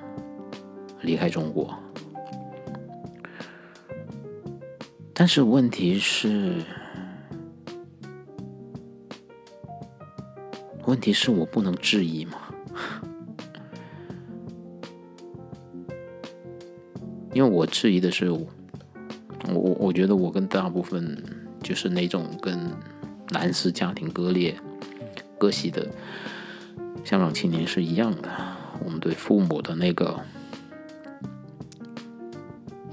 [1.01, 1.77] 离开中国。
[5.19, 6.63] 但是问题是
[10.85, 12.37] 问题是我不能质疑嘛
[17.33, 18.47] 因为我质疑的是我
[19.49, 21.21] 我我觉得我跟大部分
[21.61, 22.57] 就是那种跟
[23.31, 24.55] 男士家庭割裂
[25.37, 25.85] 割席的
[27.03, 28.29] 香港青年是一样的。
[28.85, 30.17] 我们对父母的那个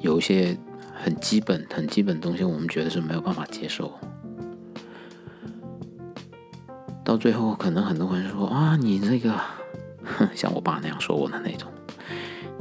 [0.00, 0.56] 有一些
[1.02, 3.92] 很基本、很基本的东西，我们觉得是没有办法接受。
[7.04, 9.38] 到最后，可能很多人说啊，你这个
[10.34, 11.70] 像我爸那样说我的那种。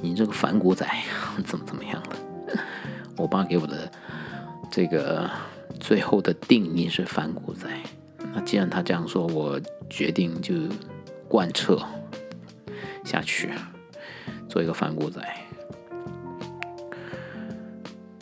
[0.01, 0.88] 你这个反骨仔
[1.45, 2.59] 怎么怎么样的？
[3.17, 3.89] 我爸给我的
[4.69, 5.27] 这个
[5.79, 7.67] 最后的定义是反骨仔。
[8.33, 9.59] 那既然他这样说，我
[9.89, 10.53] 决定就
[11.27, 11.81] 贯彻
[13.03, 13.49] 下去，
[14.47, 15.19] 做一个反骨仔。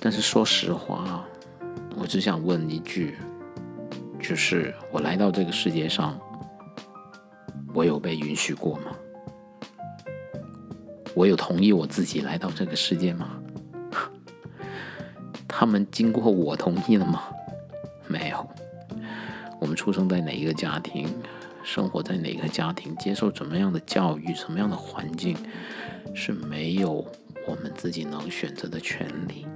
[0.05, 1.25] 但是说实话，
[1.95, 3.15] 我只想问一句，
[4.19, 6.19] 就是我来到这个世界上，
[7.73, 8.91] 我有被允许过吗？
[11.15, 13.39] 我有同意我自己来到这个世界吗？
[15.47, 17.23] 他们经过我同意了吗？
[18.05, 18.45] 没有。
[19.61, 21.07] 我们出生在哪一个家庭，
[21.63, 25.37] 生活在哪个家庭，接受怎么样的教育，什么样的环境，
[26.13, 27.07] 是没有
[27.47, 29.47] 我们自己能选择的权利。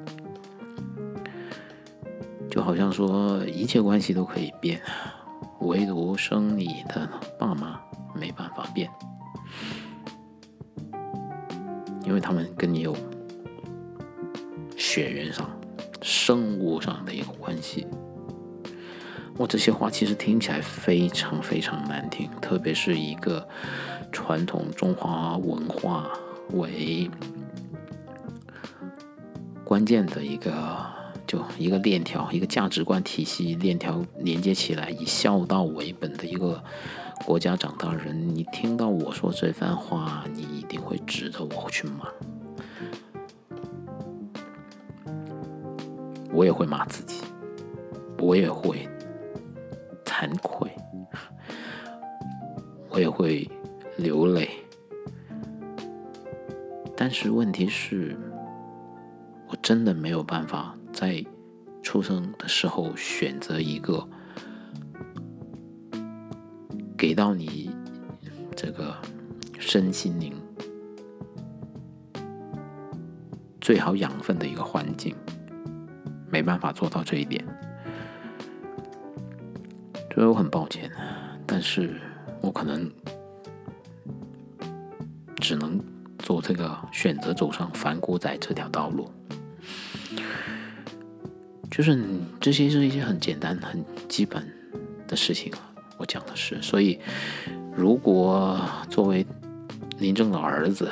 [2.57, 4.81] 就好像说，一切关系都可以变，
[5.59, 7.79] 唯独生你的爸妈
[8.15, 8.89] 没办法变。
[12.03, 12.97] 因为他们跟你有
[14.75, 15.47] 血缘上、
[16.01, 17.85] 生物上的一个关系。
[19.37, 23.47] 我这些话其实听起来非常非常难听，特别是一个
[24.11, 26.09] 传统中华文化
[26.53, 27.07] 为
[29.63, 30.96] 关键的一个，
[31.27, 36.63] 就一个链条、一个价值观体系链条连接起来，以孝道为本的一个。
[37.25, 42.07] 国家长大人，你听到我说这番话，你一定会指着我去骂。
[46.31, 47.23] 我也会骂自己，
[48.19, 48.87] 我也会
[50.05, 50.71] 惭愧，
[52.89, 53.49] 我也会
[53.97, 54.47] 流泪。
[56.95, 58.15] 但是问题是，
[59.49, 61.23] 我真的没有办法在
[61.83, 64.03] 出生的时候选择一个。
[66.97, 67.69] 给到你
[68.55, 68.97] 这个
[69.59, 70.33] 身心灵
[73.61, 75.15] 最好养分的一个环境，
[76.31, 77.45] 没办法做到这一点，
[80.11, 80.91] 所以我很抱歉，
[81.45, 82.01] 但是
[82.41, 82.91] 我可能
[85.35, 85.79] 只能
[86.17, 89.07] 做这个选择，走上反骨仔这条道路。
[91.77, 91.95] 就是
[92.39, 94.43] 这些是一些很简单、很基本
[95.07, 95.59] 的事情啊。
[95.99, 96.99] 我讲的是，所以
[97.75, 98.59] 如果
[98.89, 99.23] 作为
[99.99, 100.91] 林正的儿子，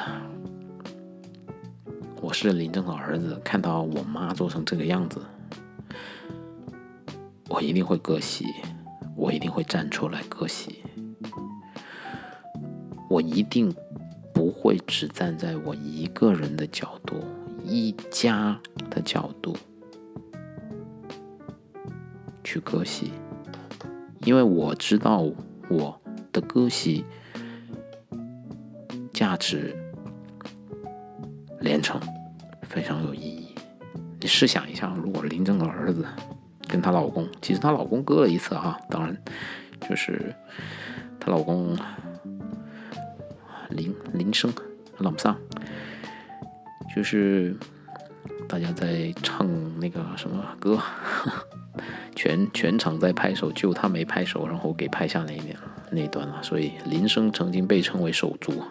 [2.22, 5.20] 我是林正的儿子，看到我妈做成这个样子，
[7.50, 8.46] 我一定会割席，
[9.16, 10.84] 我一定会站出来割席，
[13.10, 13.74] 我一定
[14.32, 17.16] 不会只站在我一个人的角度、
[17.64, 18.60] 一家
[18.92, 19.58] 的角度
[22.46, 23.12] 去割席。
[24.22, 25.30] 因为我知道
[25.70, 27.04] 我的歌戏
[29.14, 29.76] 价值
[31.60, 32.00] 连城
[32.64, 33.54] 非常有意义。
[34.20, 36.04] 你试想一下，如果林正的儿子
[36.68, 39.16] 跟她老公，其实她老公割了一次啊，当然
[39.88, 40.34] 就是
[41.20, 41.78] 她老公
[43.70, 44.52] 林林生
[44.98, 45.38] 老上，
[46.96, 47.56] 就是
[48.48, 49.48] 大家在唱
[49.80, 50.80] 那个什么歌。
[52.16, 55.58] 全全场在拍手，就他没拍手，然后给拍下那一点
[55.92, 56.42] 那一段了。
[56.42, 58.64] 所以林生曾经被称为手足，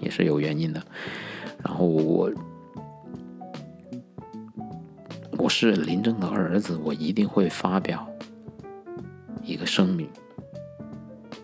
[0.00, 0.82] 也是有原因的。
[1.64, 2.30] 然后我
[5.38, 8.06] 我是林正的儿子，我一定会发表
[9.44, 10.08] 一个声明，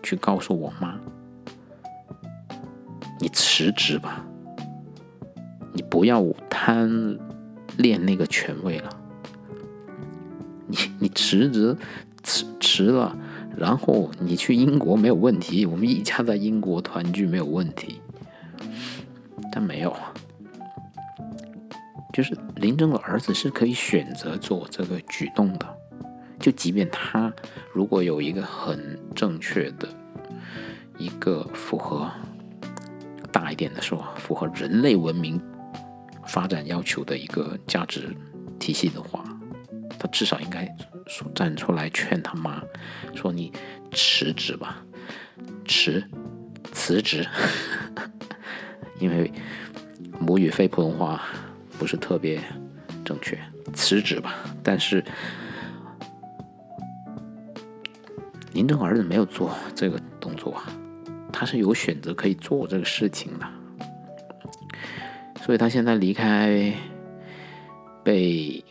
[0.03, 0.99] 去告诉我妈：
[3.19, 4.25] 你辞职吧，
[5.71, 7.17] 你不要贪
[7.77, 8.89] 恋那个权位了。
[10.67, 11.75] 你你辞职
[12.23, 13.17] 辞辞了，
[13.57, 18.01] 然后你去英国没有问题，我们一家在英国团聚没有问题。
[19.51, 19.95] 但没有，
[22.13, 25.65] 就是林正的儿子是可以选择做这个举动的，
[26.39, 27.33] 就即便他
[27.73, 29.87] 如果有一个很正确的、
[30.99, 32.11] 一个符合
[33.31, 35.41] 大一点的说，符合人类文明
[36.25, 38.15] 发展要求的一个价值
[38.59, 39.23] 体系的话。
[39.99, 40.67] 他至少应该
[41.07, 42.61] 说站出来劝他妈，
[43.15, 43.51] 说你
[43.91, 44.83] 辞职吧，
[45.65, 46.03] 辞
[46.71, 47.27] 辞职，
[48.99, 49.31] 因为
[50.19, 51.23] 母语非普通话
[51.79, 52.41] 不是特别
[53.03, 53.39] 正确，
[53.73, 54.35] 辞职吧。
[54.63, 55.03] 但是
[58.51, 60.63] 您这个儿子没有做这个动作啊，
[61.31, 63.47] 他是有选择可以做这个事情的，
[65.45, 66.73] 所以他现在离开，
[68.03, 68.63] 被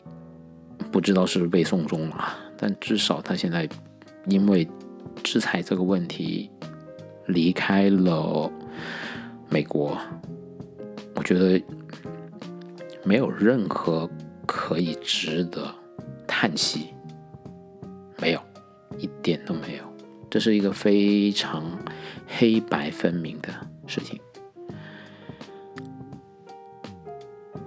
[0.96, 3.68] 不知道是不是被送终了，但至少他现在
[4.28, 4.66] 因为
[5.22, 6.50] 制裁这个问题
[7.26, 8.50] 离开了
[9.50, 10.00] 美国，
[11.14, 11.62] 我觉得
[13.04, 14.08] 没有任何
[14.46, 15.70] 可以值得
[16.26, 16.94] 叹息，
[18.16, 18.40] 没有。
[18.96, 19.84] 一点都没有，
[20.30, 21.78] 这是一个非常
[22.26, 23.50] 黑白分明的
[23.86, 24.18] 事情。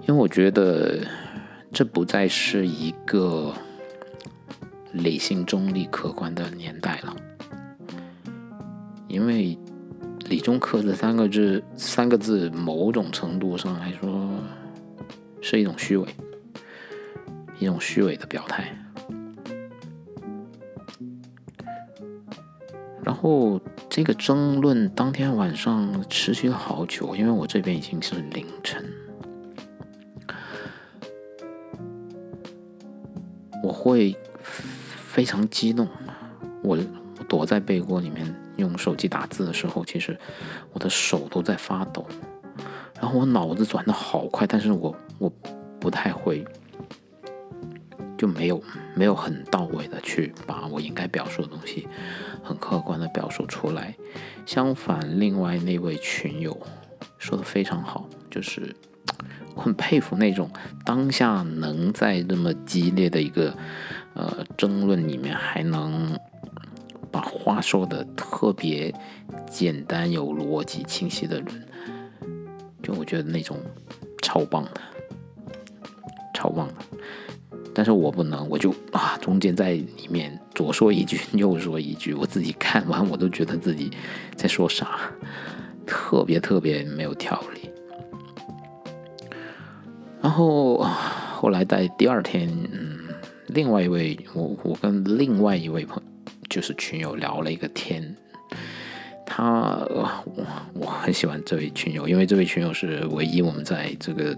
[0.00, 1.06] 因为我觉得
[1.72, 3.54] 这不再是一个
[4.92, 7.16] 理性、中立、客观的年代了。
[9.08, 9.58] 因为
[10.28, 14.28] “理中客”这三个字，三个字某种程度上来说
[15.40, 16.06] 是一种虚伪，
[17.58, 18.76] 一种虚伪的表态。
[23.02, 28.84] 然后这个争论当天晚上持续了好久，因为我这边已经是凌晨，
[33.80, 35.88] 会非常激动。
[36.62, 36.78] 我
[37.26, 40.18] 躲在被窝里面用手机打字的时候，其实
[40.72, 42.06] 我的手都在发抖，
[43.00, 45.32] 然后我脑子转的好快，但是我我
[45.80, 46.44] 不太会。
[48.18, 48.62] 就没有
[48.94, 51.88] 没有很到位的去把我应该表述的东西
[52.42, 53.96] 很客观的表述出来。
[54.44, 56.54] 相反，另外那位群友
[57.16, 58.76] 说的非常好，就是
[59.54, 60.50] 我很佩服那种
[60.84, 63.56] 当下能在这么激烈的一个
[64.14, 66.18] 呃争论里面还能
[67.10, 68.94] 把话说的特别
[69.48, 71.46] 简单、有逻辑、清晰的人，
[72.82, 73.56] 就我觉得那种
[74.22, 74.80] 超棒的，
[76.32, 76.74] 超棒的。
[77.74, 83.90] 但是我不能，我就啊，中间在里面左说一句， 右说一句，我自己看完我都觉得自己
[84.36, 85.00] 在说啥，
[85.86, 87.59] 特别特别没有条理。
[90.22, 92.98] 然后后来在第二天，嗯，
[93.48, 96.02] 另外一位我我跟另外一位朋
[96.48, 98.16] 就是群友聊了一个天，
[99.26, 100.10] 他我
[100.74, 104.36] 我很喜欢这位群友，因为这位群友是唯一我们在这个。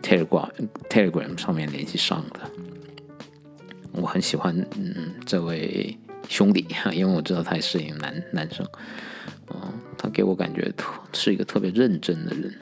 [0.00, 0.48] Telegram
[0.88, 2.40] Telegram 上面联系上的，
[3.90, 8.64] 我很喜欢嗯这位兄弟，因为我知道他也是一个男男生，
[9.50, 12.56] 嗯，他给我感觉特是一个特别认真的人，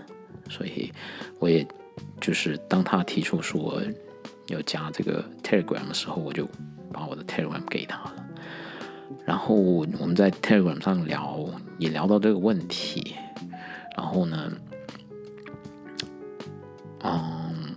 [0.49, 0.91] 所以
[1.39, 1.64] 我也
[2.21, 3.83] 就是当他提出说
[4.49, 6.49] 要加这个 Telegram 的时候，我就
[6.93, 8.27] 把我的 Telegram 给他了，
[9.25, 11.45] 然后我们在 Telegram 上聊，
[11.79, 13.15] 也聊到这个问题，
[13.97, 14.53] 然后呢。
[17.09, 17.77] 嗯，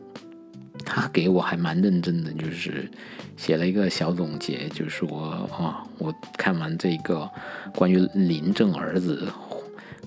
[0.84, 2.90] 他给我还蛮认真的，就是
[3.38, 7.30] 写了一个小总结，就是说啊，我看完这个
[7.76, 9.28] 关于林正儿子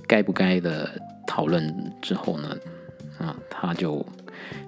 [0.09, 0.91] 该不该的
[1.25, 2.57] 讨论之后呢，
[3.19, 4.05] 啊，他就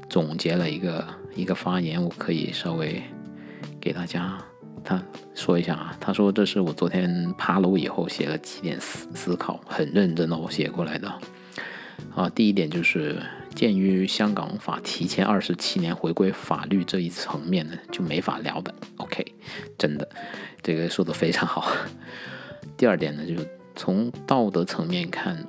[0.08, 3.02] 总结了一个一个发言，我可以稍微
[3.80, 4.38] 给大家
[4.82, 5.02] 他
[5.34, 5.96] 说一下啊。
[6.00, 11.08] 他说这是我昨天爬楼以后写了几点思思考，很认真的我写过来的。
[12.14, 13.16] 啊，第一点就是。
[13.54, 18.74] 鉴于香港法提前二十七年回归法律这一层面呢，就没法聊的。
[18.96, 19.24] OK，
[19.78, 20.08] 真的，
[20.60, 21.70] 这个说的非常好。
[22.76, 25.46] 第二点呢，就是从道德层面看，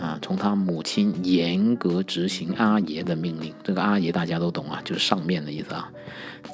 [0.00, 5.92] 啊，从他母亲严格执行阿爷的命令，这个阿爷大家都懂啊，就是上面的意思啊，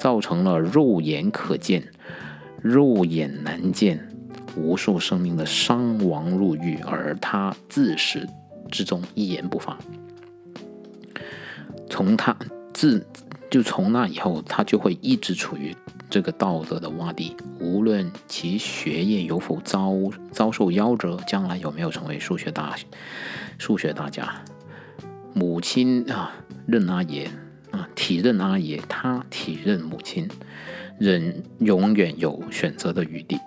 [0.01, 1.87] 造成了肉眼可见、
[2.61, 4.07] 肉眼难见
[4.57, 8.27] 无数生命的伤亡入狱，而他自始
[8.69, 9.77] 至终一言不发。
[11.89, 12.35] 从他
[12.73, 13.05] 自
[13.49, 15.73] 就从那以后，他就会一直处于
[16.09, 17.35] 这个道德的洼地。
[17.59, 19.93] 无论其学业有否遭
[20.31, 22.75] 遭受夭折，将来有没有成为数学大
[23.57, 24.43] 数学大家，
[25.33, 26.31] 母亲啊
[26.65, 27.29] 任阿爷
[27.71, 30.29] 啊体认阿爷，他体认母亲，
[30.99, 33.37] 人永远有选择的余地。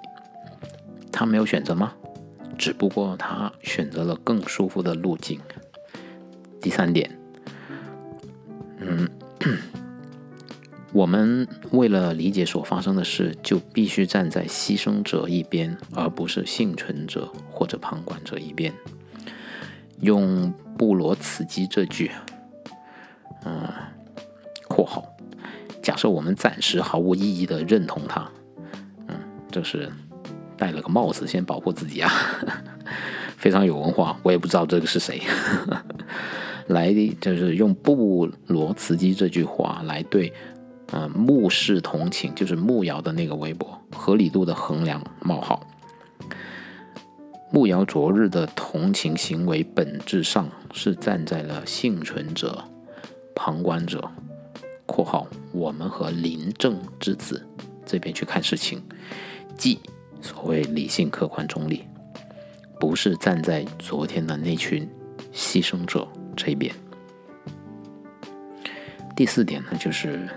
[1.12, 1.92] 他没有选择吗？
[2.58, 5.40] 只不过他选择了更舒服的路径。
[6.60, 7.10] 第三点。
[8.80, 9.08] 嗯，
[10.92, 18.72] 我们为了理解所发生的事，就必须站在牺牲者一边，而不是幸存者或者旁观者一边。
[20.00, 22.10] 用布罗茨基这句，
[23.44, 23.68] 嗯，
[24.66, 25.04] 括号，
[25.80, 28.28] 假设我们暂时毫无意义的认同他，
[29.06, 29.14] 嗯，
[29.50, 29.92] 这是
[30.56, 32.10] 戴了个帽子先保护自己啊，
[33.36, 34.18] 非常有文化。
[34.22, 35.20] 我也不知道这个是谁，
[36.68, 40.32] 来就是用布罗茨基这句话来对，
[40.92, 45.66] 嗯，目视同情，就是木瑶的那个微博合理度的衡量冒号。
[47.52, 52.64] 木瑶昨日的同情行为本质上是站在了幸存者、
[53.34, 54.10] 旁观者
[54.86, 57.44] （括号我们和临政之子）
[57.84, 58.82] 这边去看事情，
[59.56, 59.80] 即
[60.20, 61.84] 所谓理性、客观、中立，
[62.78, 64.88] 不是站在昨天的那群
[65.32, 66.72] 牺牲者这边。
[69.16, 70.28] 第四点呢，就是，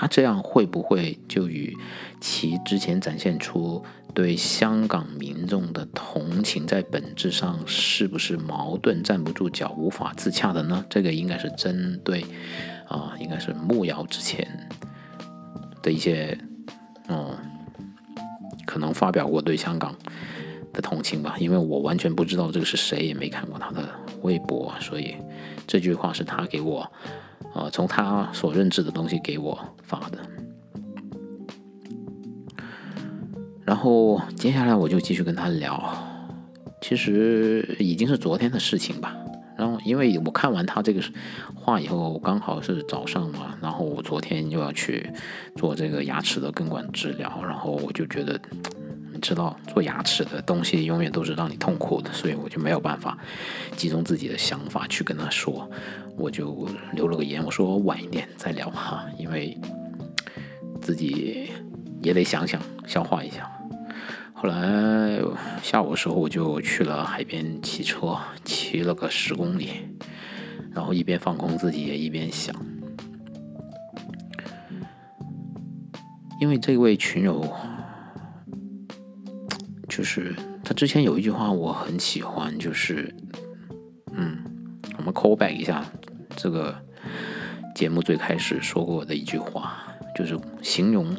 [0.00, 1.76] 他这样会不会就与
[2.20, 3.84] 其之前展现出？
[4.14, 10.84] 对香港民众的同情，在本质上是不是矛盾、站不住脚、无法自洽的呢？
[10.88, 12.24] 这个应该是针对
[12.88, 14.68] 啊，应该是木瑶之前
[15.82, 16.36] 的一些
[17.08, 17.36] 嗯，
[18.66, 19.94] 可能发表过对香港
[20.72, 21.36] 的同情吧。
[21.38, 23.88] 因为我完全不知道这个是谁，也没看过他的
[24.22, 25.16] 微博，所以
[25.66, 26.90] 这句话是他给我
[27.54, 30.18] 啊，从他所认知的东西给我发的。
[33.64, 35.78] 然后接下来我就继续跟他聊，
[36.80, 39.14] 其实已经是昨天的事情吧。
[39.56, 41.02] 然后因为我看完他这个
[41.54, 45.10] 话以后，刚好是早上嘛，然后我昨天又要去
[45.56, 48.40] 做这个牙齿的根管治疗，然后我就觉得，
[49.18, 53.16] 知道做牙齿的东西永远都是让你痛苦的，所以我就没有办法
[53.76, 55.70] 集中自己的想法去跟他说，
[56.16, 59.58] 我就留了个言，我说晚一点再聊哈，因为
[60.80, 61.50] 自己
[62.02, 63.50] 也得想想消化一下。
[64.32, 65.20] 后来
[65.62, 69.70] 下午的时候，我就去了海边骑车，骑了个十公里，
[70.72, 72.54] 然后一边放空自己，也一边想，
[76.40, 77.52] 因为这位群友，
[79.98, 80.32] 就是
[80.62, 83.12] 他之前有一句话我很喜欢，就是，
[84.12, 84.38] 嗯，
[84.96, 85.84] 我们 call back 一下
[86.36, 86.72] 这个
[87.74, 91.16] 节目最开始说过的一句话，就是形容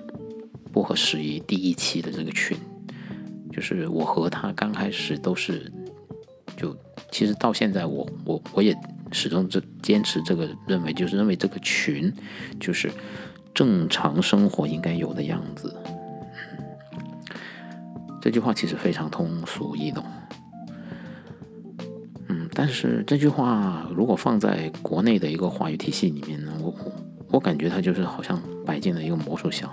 [0.72, 2.58] 不合时宜第一期的这个群。
[3.52, 5.70] 就是我和他刚开始都是，
[6.56, 6.74] 就
[7.12, 8.74] 其实到现在我我我也
[9.12, 12.14] 始终这坚持这个认为，就是认为这个群
[12.62, 12.90] 就是
[13.54, 15.76] 正常生活应该有的样子。
[18.22, 20.03] 这句话其实非常通俗易懂，
[22.28, 26.74] 嗯，但是这句话如果放在国内的一个话语体系里面呢，我
[27.32, 29.70] 我感觉它就是好像摆进了一个魔术箱，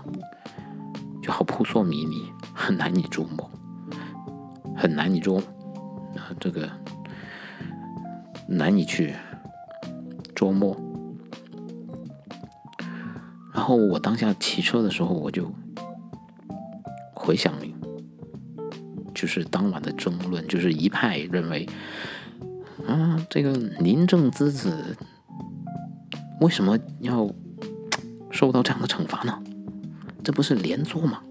[1.23, 2.23] 就好扑朔迷离，
[2.55, 3.51] 很难以捉摸。
[4.79, 6.69] 很难以捉啊，这个
[8.47, 9.15] 难以去
[10.35, 10.77] 捉摸。
[13.55, 15.51] 然后我当下骑车的时候，我就
[17.15, 17.55] 回想，
[19.17, 21.67] 就是当晚的争论，就是一派认为，
[22.87, 23.51] 啊，这个
[23.81, 24.95] 临政之子
[26.43, 27.27] 为什么要
[28.31, 29.43] 受到这样的惩罚呢？
[30.23, 31.23] 这不是连坐吗？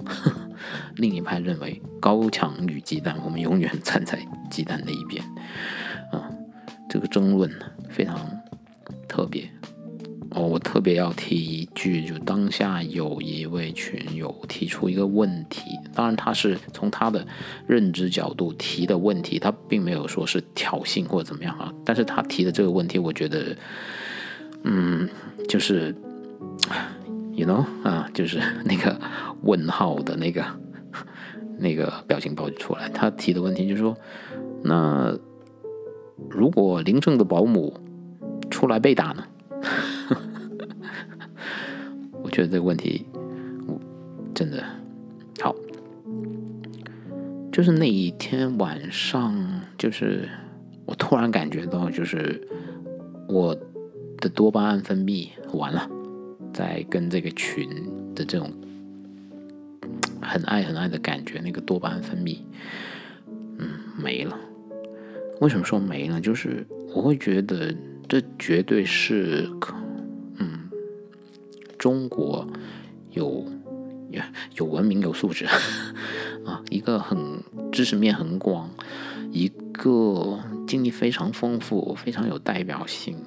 [0.98, 4.18] 另一派认为高墙与鸡蛋，我们永远站在
[4.50, 5.24] 鸡蛋那一边。
[6.12, 6.28] 啊，
[6.90, 8.18] 这个争论呢非常
[9.08, 9.48] 特别。
[10.36, 15.62] 哦，我特别要提一句，就当下有一位群友提出一个问题，
[15.94, 17.26] 当然他是从他的
[17.66, 21.74] 认知角度提的问题，他并没有说是挑衅或者怎么样啊。
[21.86, 23.56] 但是他提的这个问题，我觉得，
[24.64, 25.10] 嗯，
[25.48, 25.96] 就是
[27.34, 29.00] ，you know 啊，就是那个
[29.42, 30.46] 问号的那个。
[31.58, 33.98] 那个表情包就出来，他提的问题就是说，
[34.62, 35.18] 那
[36.30, 37.80] 如果林正的保姆
[38.52, 39.24] 出来被打呢？
[42.36, 43.06] 觉得这个问题
[43.66, 43.80] 我
[44.34, 44.62] 真的
[45.40, 45.56] 好，
[47.50, 49.34] 就是那一天晚上，
[49.78, 50.28] 就是
[50.86, 52.46] 我突然感觉到，就是
[53.30, 53.56] 我
[54.18, 55.90] 的多巴胺分泌完了，
[56.54, 57.70] 在跟这个群
[58.14, 58.52] 的这种。
[60.22, 62.40] 很爱很爱的感觉，那个多巴胺分泌，
[63.60, 64.36] 嗯，没了。
[65.40, 66.20] 为什么说没了？
[66.20, 66.66] 就是
[66.96, 67.74] 我会觉得
[68.10, 69.76] 这绝对是，可，
[71.86, 72.48] 中国
[73.12, 73.46] 有
[74.58, 75.46] 有文明有素质
[76.44, 78.72] 啊，一个很知识面很广，
[79.32, 83.24] 一个经历非常丰富、非常有代表性，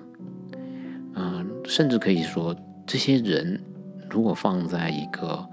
[1.14, 3.60] 嗯，甚至可以说，这些人
[4.10, 5.48] 如果放在一个。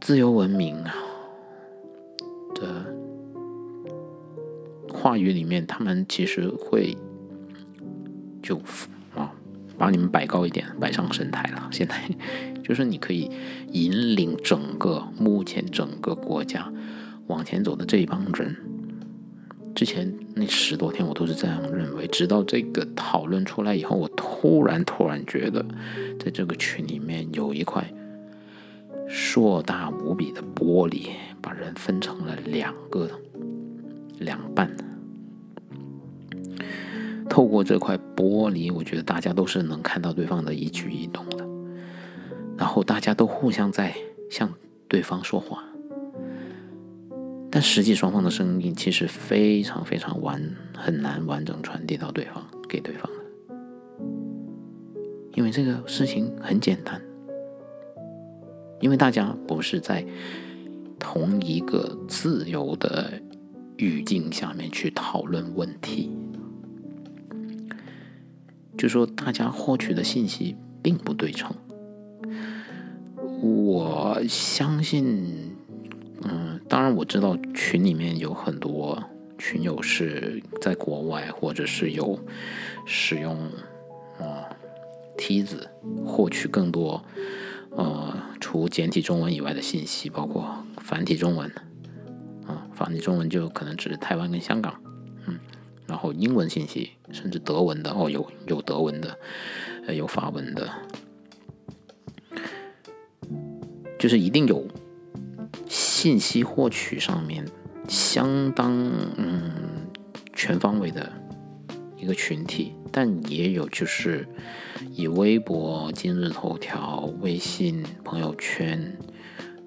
[0.00, 0.82] 自由文明
[2.54, 2.84] 的
[4.92, 6.94] 话语里面，他们其实会
[8.42, 8.60] 就
[9.84, 11.68] 把你们摆高一点，摆上神台了。
[11.70, 11.94] 现在
[12.62, 13.30] 就是你可以
[13.72, 16.72] 引领整个目前整个国家
[17.26, 18.56] 往前走的这一帮人。
[19.74, 25.62] 之前那十多天我都是这样认为，直到这个讨论出来以后，我突然突然觉得，
[26.18, 27.84] 在这个群里面有一块
[29.06, 31.08] 硕大无比的玻璃，
[31.42, 33.10] 把人分成了两个
[34.18, 34.74] 两半。
[37.28, 41.46] 透过这块玻璃，我觉得大家都是能看到对方的一举一动的，
[42.56, 43.94] 然后大家都互相在
[44.30, 44.52] 向
[44.88, 45.64] 对方说话。
[47.50, 50.42] 但实际双方的声音其实非常非常完
[50.76, 53.54] 很难完整传递到对方给对方的，
[55.34, 57.00] 因为这个事情很简单，
[58.80, 60.04] 因为大家不是在
[60.98, 63.12] 同一个自由的
[63.76, 66.10] 语境下面去讨论问题，
[68.76, 71.54] 就说大家获取的信息并不对称，
[73.42, 75.52] 我相信。
[76.26, 79.02] 嗯，当然我知道群里面有很多
[79.36, 82.18] 群友是在国外，或者是有
[82.86, 83.36] 使用
[84.18, 84.48] 啊
[85.18, 85.68] 梯子
[86.06, 87.04] 获取更多
[87.72, 91.50] 呃除简体中文以外的信息，包括繁体中文
[92.46, 94.74] 啊，繁体中文就可能指台湾跟香港，
[95.86, 99.18] 然后英文信息，甚至德文的哦，有有德文的，
[99.86, 100.70] 呃，有法文的，
[103.98, 104.66] 就是一定有。
[105.66, 107.46] 信息获取上面
[107.88, 108.70] 相当
[109.16, 109.50] 嗯
[110.34, 111.10] 全方位的
[111.96, 114.28] 一个群体，但也有就是
[114.92, 118.98] 以微博、今日头条、微信朋友圈，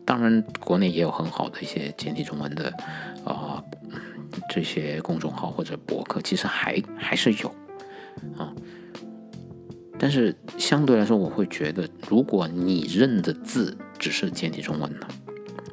[0.05, 2.71] 当然国内也有很好的一些简体中文的
[3.25, 3.63] 啊
[4.49, 7.49] 这些公众号或者博客，其实还还是有
[8.37, 8.53] 啊。
[9.97, 15.07] 但是相对来说，我会觉得，如果你认的字只是简体中文的。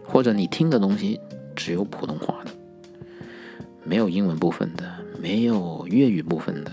[0.06, 1.18] 或者你听的东西
[1.56, 2.50] 只有普通话的，
[3.82, 4.88] 没有英文部分的，
[5.20, 6.70] 没有粤语部分的，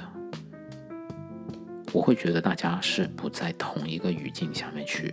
[1.91, 5.11] 我会觉得大家是不在同一个语境下面去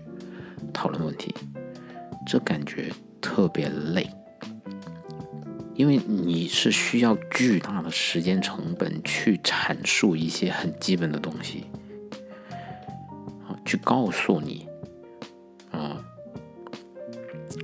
[0.74, 1.34] 讨论问题，
[2.26, 4.10] 这感觉特别累，
[5.78, 11.66] 因为你是需要巨大的时间成本去阐述一些很基本的东西，
[13.46, 14.66] 啊，去告诉你。
[15.70, 16.04] 啊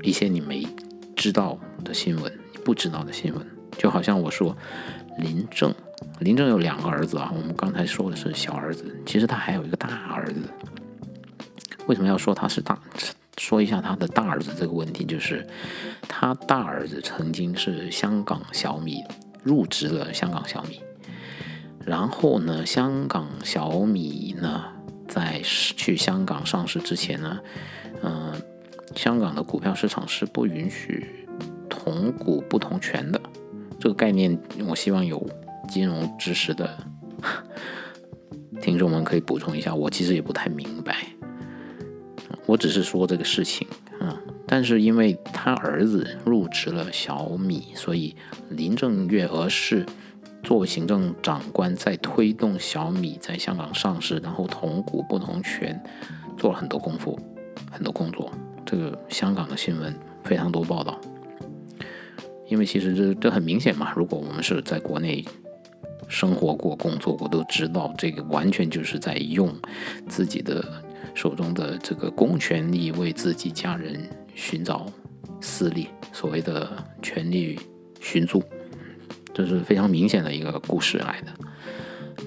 [0.04, 0.64] 一些你没
[1.16, 3.44] 知道的新闻，你不知道的新闻，
[3.76, 4.56] 就好像我说
[5.18, 5.74] 林正，
[6.20, 7.32] 林正有两个儿子啊。
[7.34, 10.40] 我们刚才说的是小儿子，其实他还有一个大儿子。
[11.88, 12.78] 为什么要说他是大？
[13.44, 15.46] 说一下他的大儿子这个问题，就是
[16.08, 19.02] 他大儿子曾经是香港小米
[19.42, 20.80] 入职了香港小米，
[21.84, 24.64] 然后呢，香港小米呢
[25.06, 27.38] 在去香港上市之前呢，
[28.02, 28.32] 嗯。
[28.94, 31.26] 香港的股票市场是不允许
[31.68, 33.20] 同股不同权的，
[33.80, 34.38] 这个概念，
[34.68, 35.28] 我希望有
[35.68, 36.78] 金融知识的
[38.62, 39.74] 听众们可以补充一下。
[39.74, 40.94] 我其实也不太明白，
[42.46, 43.66] 我只是说这个事情
[44.00, 44.20] 啊。
[44.46, 48.14] 但是因为他儿子入职了小米，所以
[48.50, 49.86] 林郑月娥是
[50.42, 55.82] 作为行政长官，在推动小米在香港上市，然后同股不同权，
[56.36, 57.18] 做了很多功夫，
[57.70, 58.30] 很多工作。
[58.66, 61.00] 这个香港的新闻非常多报道，
[62.48, 63.92] 因为其实这这很明显嘛。
[63.96, 65.24] 如果我们是在国内
[66.06, 69.54] 生活过、工作过，都知道这个完全就是在用
[70.06, 70.62] 自己的
[71.14, 74.86] 手中的这个公权力为自己家人寻找
[75.40, 76.68] 私利，所谓的
[77.00, 77.58] 权力
[78.00, 78.42] 寻租，
[79.32, 81.32] 这是非常明显的一个故事来的。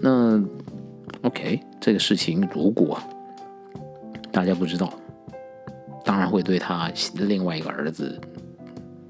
[0.02, 0.44] 那
[1.22, 3.00] OK，这个事情如果
[4.32, 4.92] 大家不知道。
[6.06, 8.18] 当然会对他另外一个儿子，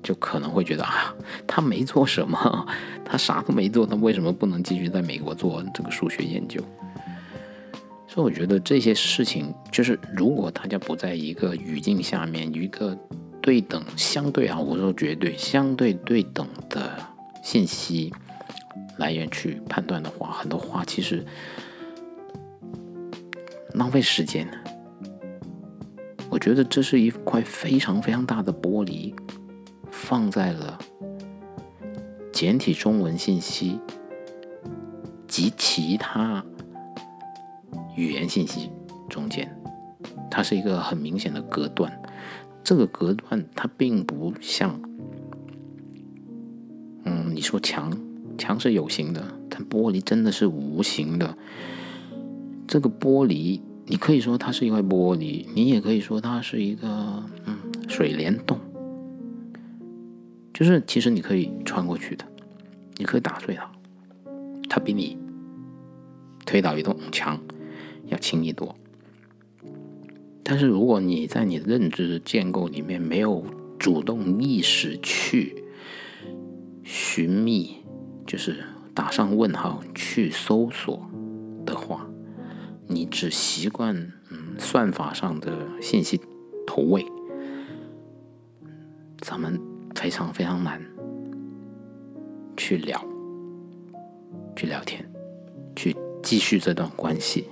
[0.02, 1.14] 就可能会觉得啊，
[1.46, 2.68] 他没做什么，
[3.06, 6.60] 他啥都没做，他为什么不能继续在美国做这个数学研究？
[8.18, 12.98] 所以我觉得这些事情，就是如果大家不在一个语境下面，一个
[13.44, 16.98] 对等、相对啊，我说绝对相对对等的
[17.44, 18.12] 信息
[18.98, 21.24] 来源去判断的话，很多话其实
[23.76, 24.48] 浪费时间。
[26.32, 29.14] 我觉得这是一块非常非常大的玻璃，
[29.92, 30.80] 放在了
[32.34, 33.80] 简体中文信息
[35.28, 36.44] 及其他
[37.98, 38.70] 语言信息
[39.10, 39.52] 中间，
[40.32, 41.92] 它是一个很明显的隔断。
[42.64, 44.80] 这个隔断它并不像，
[47.06, 47.92] 嗯，你说墙，
[48.38, 51.36] 墙是有形的，但玻璃真的是无形的。
[52.68, 56.88] 这个玻璃你可以说它是一块玻璃，你也可以说它是一个
[57.46, 58.60] 嗯水帘洞，
[60.54, 62.26] 就是其实你可以穿过去的，
[62.98, 63.72] 你可以打碎它，
[64.70, 65.18] 它比你
[66.46, 67.40] 推倒一栋墙
[68.08, 68.76] 要轻易多。
[70.44, 73.44] 但是如果你在你的认知建构里面没有
[73.78, 75.64] 主动意识去
[76.84, 77.78] 寻觅，
[78.26, 81.06] 就是打上问号去搜索
[81.66, 82.08] 的话，
[82.88, 83.94] 你只习惯
[84.32, 86.20] 嗯算法上的信息
[86.66, 87.06] 投喂，
[89.20, 89.60] 咱们
[89.94, 90.82] 非常非常难
[92.56, 93.06] 去聊、
[94.56, 95.06] 去聊天、
[95.76, 95.94] 去
[96.24, 97.50] 继续这段关系。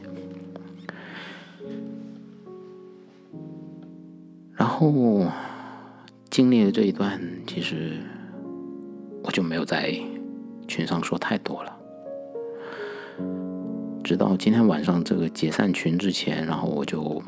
[4.66, 5.28] 然后
[6.32, 8.00] 经历了这一段，其实
[9.24, 9.96] 我就没有在
[10.68, 11.78] 群上说太多了。
[14.04, 17.22] 直到今天晚上这个解散群之前，然后我就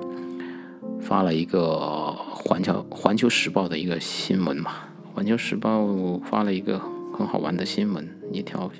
[0.99, 4.71] 发了一个环球环球时报的一个新闻嘛。
[5.13, 5.87] 环球时报
[6.25, 6.79] 发了一个
[7.15, 8.71] 很好玩的新闻，一条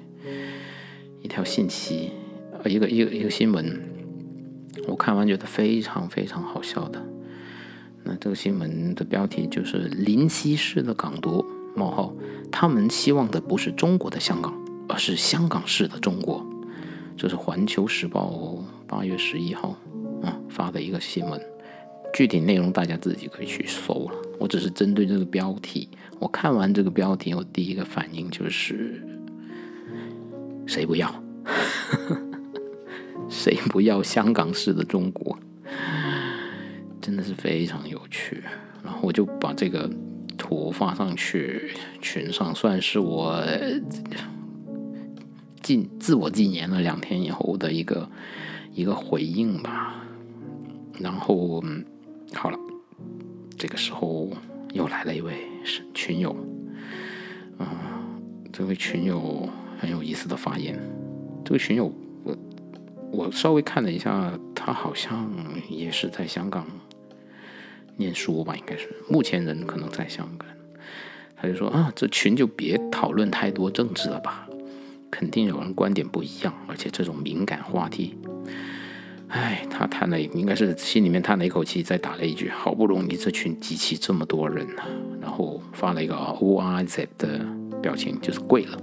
[1.22, 2.10] 一条信息，
[2.64, 3.80] 呃一个一个一个新闻，
[4.88, 6.99] 我看完觉得非常非常好笑的。
[8.08, 11.45] 那这个新闻的标题就是“林西式的港独
[11.76, 12.14] 冒号”，
[12.49, 14.53] 他们希望的不是中国的香港，
[14.88, 16.45] 而是香港式的中国。
[17.18, 18.30] 这是《环球时报》
[18.88, 19.76] 八月十一号
[20.24, 21.41] 啊发的一个新闻，
[22.14, 24.16] 具体内容大家自己可以去搜了。
[24.39, 29.03] 我只是针对这个标题，我看完这个标题，我第一个反应就是：
[30.66, 31.14] 谁不要？
[33.28, 35.38] 谁不要香港式的中国？
[37.08, 38.43] 真的是非常有趣，
[38.84, 39.89] 然后我就把这个
[40.38, 43.41] 图发上去群上，算是我
[45.64, 48.10] 禁自我禁言了两天以后的一个
[48.74, 50.03] 一个回应吧。
[50.99, 51.64] 然后
[52.34, 52.60] 好了，
[53.58, 54.30] 这个时候
[54.74, 55.47] 又来了一位
[55.93, 56.36] 群友，
[57.58, 57.72] 啊，
[58.51, 59.47] 这位群友
[59.80, 60.78] 很有意思的发言。
[61.45, 61.89] 这个群友，
[62.26, 62.38] 我
[63.14, 65.34] 我稍微看了一下，他好像
[65.70, 66.68] 也是在香港。
[67.98, 70.48] 念书吧，应该是目前人可能在香港。
[71.39, 74.48] 他就说啊，这群就别讨论太多政治了吧，
[75.12, 78.18] 肯定有人观点不一样，而且这种敏感话题，
[79.28, 84.82] 哎，他叹了，应该是心里面叹了一口气，再打了一句，好不容易这群集齐这么多人呢，
[85.22, 87.45] 然后发了一个 O R Z 的
[87.84, 88.80] 表情，就是跪了。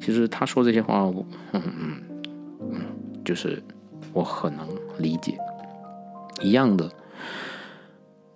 [0.00, 1.12] 其实他说这些话，
[1.52, 2.02] 嗯嗯
[2.70, 2.80] 嗯，
[3.24, 3.60] 就是
[4.12, 5.36] 我很能理解，
[6.40, 6.88] 一样的。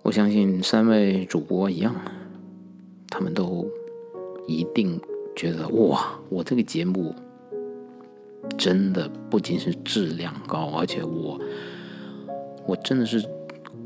[0.07, 1.93] 我相信三位主播一样，
[3.09, 3.67] 他们都
[4.47, 4.97] 一定
[5.35, 7.13] 觉得哇，我这个节目
[8.57, 11.37] 真的不仅是质量高，而且我
[12.65, 13.21] 我真的是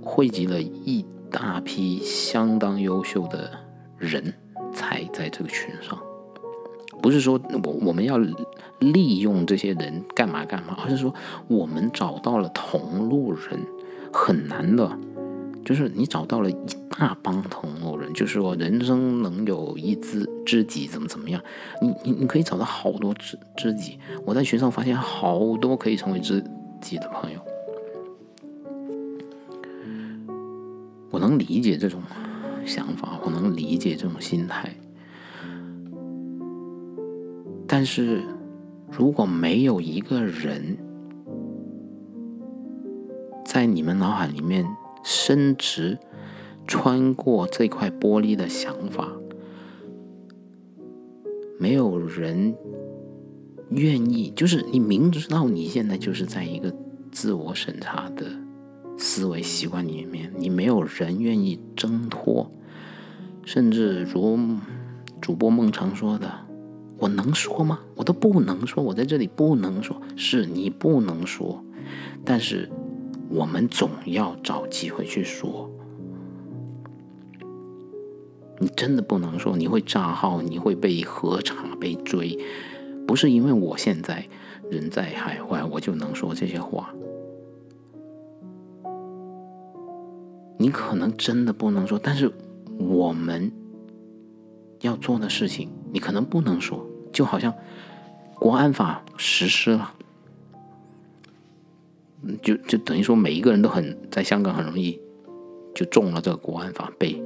[0.03, 3.49] 汇集了一大批相当优秀的
[3.97, 4.31] 人
[4.75, 5.97] 才在这个群上。
[7.01, 8.19] 不是说我我们要
[8.77, 11.11] 利用这些人干嘛干嘛，而是说
[11.47, 13.59] 我们找到了同路人，
[14.13, 14.87] 很难的。
[15.63, 16.55] 就是你找到了一
[16.89, 21.41] 大帮同路人，就是说人生能有一知知己怎么怎么样，
[21.81, 23.97] 你你你可以找到好多知知己。
[24.25, 26.43] 我在群上发现好多可以成为知
[26.81, 27.39] 己的朋友，
[31.09, 32.01] 我能理解这种
[32.65, 34.75] 想法，我能理解这种心态。
[37.67, 38.21] 但是
[38.89, 40.77] 如果没有一个人
[43.45, 44.65] 在你们脑海里面，
[45.03, 45.97] 伸直，
[46.67, 49.11] 穿过这块玻璃的想法，
[51.59, 52.55] 没有人
[53.69, 54.31] 愿意。
[54.35, 56.73] 就是你明知道你现在就是在一个
[57.11, 58.25] 自我审查的
[58.97, 62.51] 思维习惯里面，你没有人愿意挣脱。
[63.43, 64.37] 甚至如
[65.19, 66.31] 主播孟常说的
[66.99, 67.79] ：“我能说吗？
[67.95, 71.63] 我都不能说，我在这里不能说，是你不能说，
[72.23, 72.69] 但是。”
[73.31, 75.69] 我们总要找机会去说。
[78.59, 82.37] 你真的不能说，你会炸号，你会被核查、被追，
[83.07, 84.27] 不是因为我现在
[84.69, 86.93] 人在海外，我就能说这些话。
[90.57, 92.31] 你可能真的不能说，但是
[92.77, 93.51] 我们
[94.81, 96.85] 要做的事情，你可能不能说。
[97.11, 97.53] 就好像
[98.35, 99.93] 国安法实施了。
[102.41, 104.99] 就就等于说，每一个人都很在香港很容易
[105.73, 107.21] 就中了这个国安法，被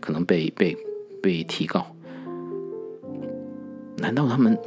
[0.00, 0.76] 可能被被
[1.22, 1.94] 被提告。
[3.98, 4.58] 难道他们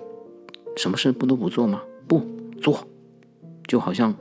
[0.77, 1.81] 什么事不都不做吗？
[2.07, 2.21] 不
[2.61, 2.88] 做，
[3.67, 4.15] 就好像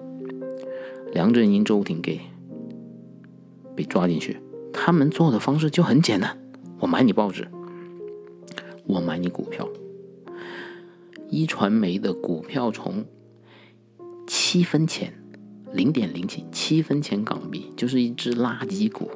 [1.13, 2.21] 梁振英、周庭给
[3.77, 4.39] 被抓进去，
[4.73, 6.39] 他们做的方式就很简单：
[6.81, 7.47] 我买你报纸，
[8.87, 9.69] 我买你股票。
[11.29, 13.05] 一传媒的股票从
[14.27, 15.22] 七分钱，
[15.73, 19.11] 零点零七七分钱港币，就是一只垃圾股，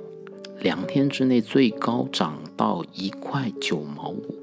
[0.61, 4.35] 两天之内最高涨到一块九毛五。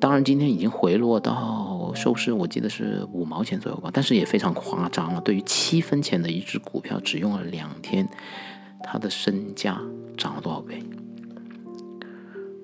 [0.00, 5.20] 当然，今天已经回落到收市，我记得是五毛钱左右吧，但是也非常夸张了。
[5.22, 8.08] 对于七分钱的一只股票，只用了两天，
[8.84, 9.80] 它的身价
[10.16, 10.80] 涨了多少倍？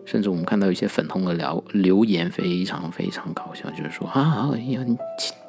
[0.04, 4.96] 甚至我们看到一些粉红的留留言，非常非常搞笑，就是说啊，哎呀，你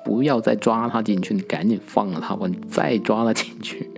[0.06, 3.90] 不要再抓他进去，你赶紧放了他吧，你再抓他进去，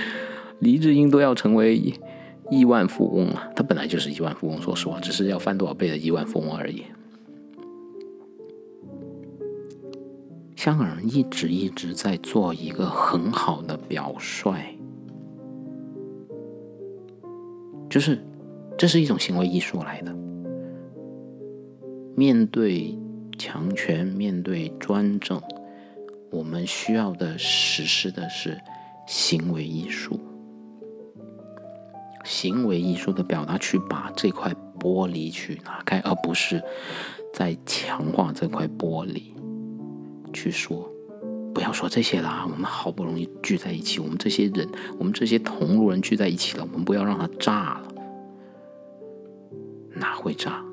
[0.60, 1.94] 黎智英都要成为
[2.50, 3.50] 亿万富翁了。
[3.56, 6.82] 他本来就是亿万富翁，说实话，只是要翻多少倍的亿万富翁而已。
[10.56, 14.76] 香港人一直一直在做一个很好的表率，
[17.88, 18.18] 就是。
[18.78, 20.12] 这是一种行为艺术来的。
[22.16, 22.98] 面对
[23.38, 25.40] 强权，面对专政，
[26.32, 28.58] 我们需要的实施的是
[29.06, 30.18] 行为艺术。
[32.24, 36.62] 行为艺术的表达，去把这块玻璃去拿开，而不是
[37.34, 39.24] 在强化这块玻璃。
[40.32, 40.88] 去说，
[41.52, 42.46] 不要说这些啦。
[42.50, 44.66] 我们好不容易聚在一起，我们这些人，
[44.98, 47.88] 我们这些同路人聚在一起了，我们不要让它炸了。
[49.96, 50.64] 哪会炸？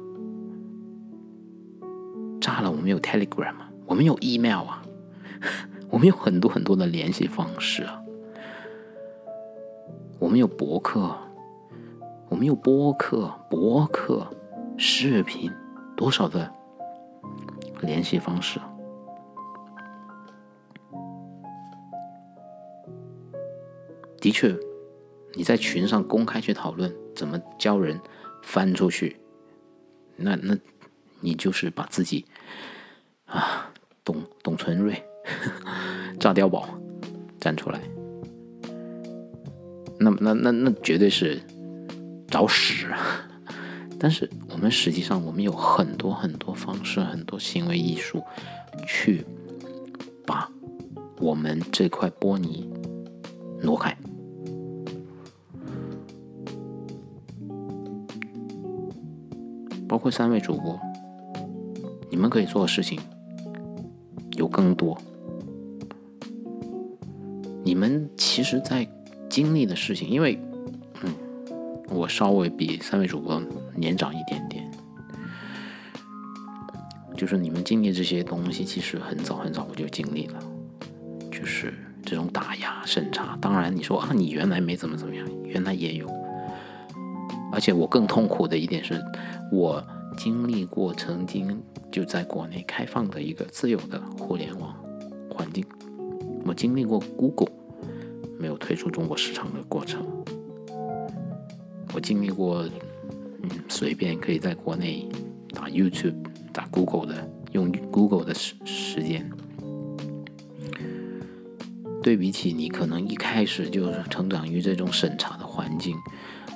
[2.39, 3.55] 炸了，我们有 Telegram，
[3.85, 4.81] 我们有 email 啊，
[5.89, 8.01] 我们有很多很多的联系方式啊，
[10.19, 11.15] 我们有博客，
[12.27, 14.27] 我们有播客、博客、
[14.77, 15.51] 视频，
[15.95, 16.51] 多少的
[17.81, 18.59] 联系方式？
[24.19, 24.55] 的确，
[25.33, 27.99] 你在群上公开去讨论怎么教人。
[28.41, 29.19] 翻出去，
[30.15, 30.57] 那那，
[31.19, 32.25] 你就是把自己
[33.25, 33.69] 啊，
[34.03, 35.03] 董董存瑞
[36.19, 36.67] 炸碉堡
[37.39, 37.79] 站出来，
[39.99, 41.41] 那那那那绝对是
[42.27, 42.87] 找屎！
[43.99, 48.23] 但是我们实际上，我们有很多很多方式，很多行为艺术，
[48.87, 49.25] 去
[50.25, 50.49] 把
[51.19, 52.65] 我们这块玻璃
[53.61, 53.95] 挪开。
[59.87, 60.79] 包括三位主播，
[62.09, 62.99] 你们可以做的事情
[64.37, 64.97] 有更多。
[67.69, 68.87] 你们其实，在
[69.29, 70.39] 经历的事情，因为，
[71.03, 71.13] 嗯，
[71.91, 73.39] 我稍微比三位主播
[73.75, 74.67] 年长一点点，
[77.15, 80.39] 就是你们经历这些东西，其实很早很早我就经历了，
[81.31, 81.71] 就是
[82.03, 83.37] 这种打压审查。
[83.39, 86.07] 当然，你说啊，你原来没怎么怎么样，原来也有。
[87.51, 88.99] 而且我更痛苦的一点是。
[89.51, 89.83] 我
[90.17, 91.61] 经历过曾经
[91.91, 94.75] 就在国内开放的一个自由的互联网
[95.29, 95.63] 环境，
[96.45, 97.49] 我经历过 Google
[98.39, 100.05] 没有退出中国市场的过程，
[101.93, 102.63] 我经历过
[103.43, 105.05] 嗯随便可以在国内
[105.53, 106.15] 打 YouTube
[106.53, 109.29] 打 Google 的用 Google 的时时间，
[112.01, 115.97] 对比起你可能一开始就成长于这种审查的环境，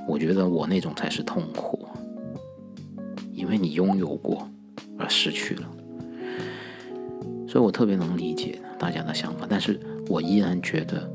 [0.07, 1.85] 我觉得我那种才是痛苦。
[3.33, 4.47] 因为你拥有过
[4.97, 5.69] 而失去了，
[7.45, 9.77] 所以我特别能理解大家的想法，但是
[10.07, 11.11] 我依然觉得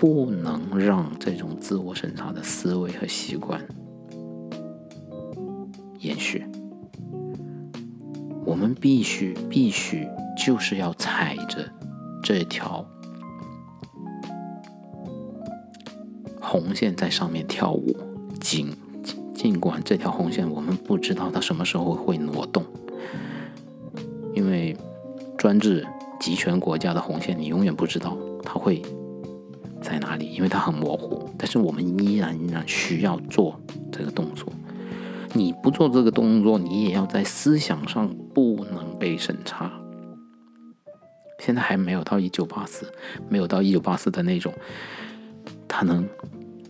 [0.00, 3.60] 不能让这种自我审查的思维和习惯
[5.98, 6.42] 延续。
[8.46, 10.08] 我们必须必须
[10.42, 11.70] 就是要踩着
[12.22, 12.82] 这条
[16.40, 17.94] 红线在上面跳舞，
[18.40, 18.74] 尽。
[19.34, 22.62] 尽管这条红线我们不知道它什么时候会挪动，
[24.34, 24.76] 因为
[25.38, 25.86] 专制
[26.18, 28.82] 集权国家的红线你永远不知道它会
[29.80, 31.28] 在哪里，因为它很模糊。
[31.38, 33.60] 但是我们依然依然需要做
[33.90, 34.52] 这个动作。
[35.32, 39.72] 你不做这个动作，你也要在思想上不能被审查。
[41.38, 42.92] 现在还没有到一九八四，
[43.28, 44.52] 没有到一九八四的那种，
[45.66, 46.06] 它能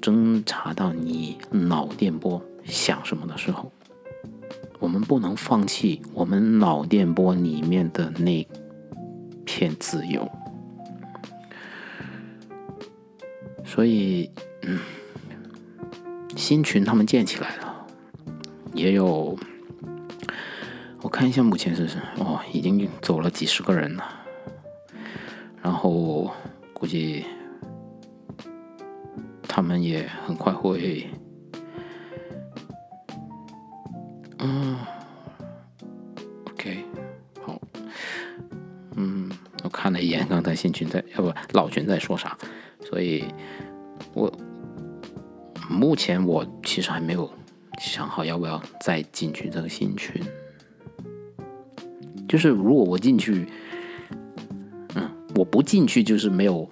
[0.00, 2.40] 侦查到你脑电波。
[2.66, 3.72] 想什么的时候，
[4.78, 8.46] 我们不能放弃我们脑电波里面的那
[9.44, 10.30] 片自由。
[13.70, 14.28] 所以，
[14.62, 14.80] 嗯，
[16.36, 17.86] 新群他们建起来了，
[18.74, 19.38] 也有，
[21.00, 24.04] 我看一下目前是是哦，已经走了几十个人了，
[25.62, 26.32] 然后
[26.72, 27.24] 估计
[29.46, 31.06] 他们也很快会，
[34.38, 34.76] 嗯
[36.50, 36.84] ，OK，
[37.40, 37.60] 好，
[38.96, 39.30] 嗯，
[39.62, 42.36] 我看了一眼刚才新群在，要不老群在说啥，
[42.82, 43.24] 所以
[44.14, 44.32] 我
[45.68, 47.30] 目前我其实还没有
[47.80, 50.22] 想好要不要再进去这个新群，
[52.28, 53.46] 就是如果我进去，
[54.94, 56.68] 嗯，我不进去就是没有。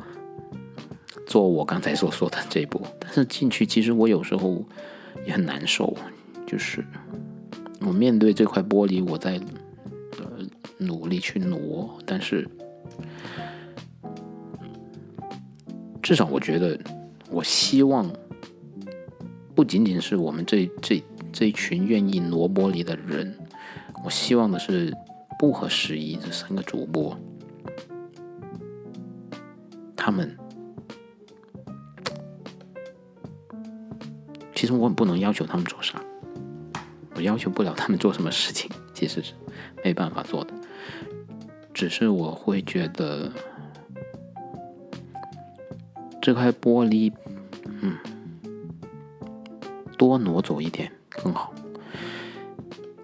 [1.27, 4.65] 做我刚才所说的这一步，但是进去其实我有时候
[5.27, 5.95] 也很难受，
[6.47, 6.83] 就是
[7.83, 9.39] 我面对这块玻璃，我在
[10.13, 10.27] 呃
[10.79, 12.49] 努力去挪，但是
[16.09, 16.81] 至少我觉得，
[17.29, 18.11] 我希望
[19.55, 23.37] 不仅仅是我们这这这一群愿意挪玻璃的人，
[24.03, 24.91] 我希望的是
[25.39, 27.15] 不合时宜这三个主播，
[29.95, 30.35] 他们。
[34.55, 36.03] 其实我很不能要求他们做啥，
[37.17, 39.35] 我要求不了他们做什么事情，其实是
[39.85, 40.55] 没办法做的。
[41.75, 43.31] 只是我会觉得
[46.29, 47.11] 这块玻璃，
[47.81, 47.97] 嗯，
[49.97, 51.55] 多挪走一点更好。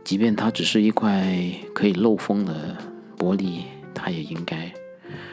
[0.05, 1.27] 即便它只是一块
[1.75, 2.77] 可以漏风的
[3.17, 3.63] 玻璃，
[3.95, 4.71] 它也应该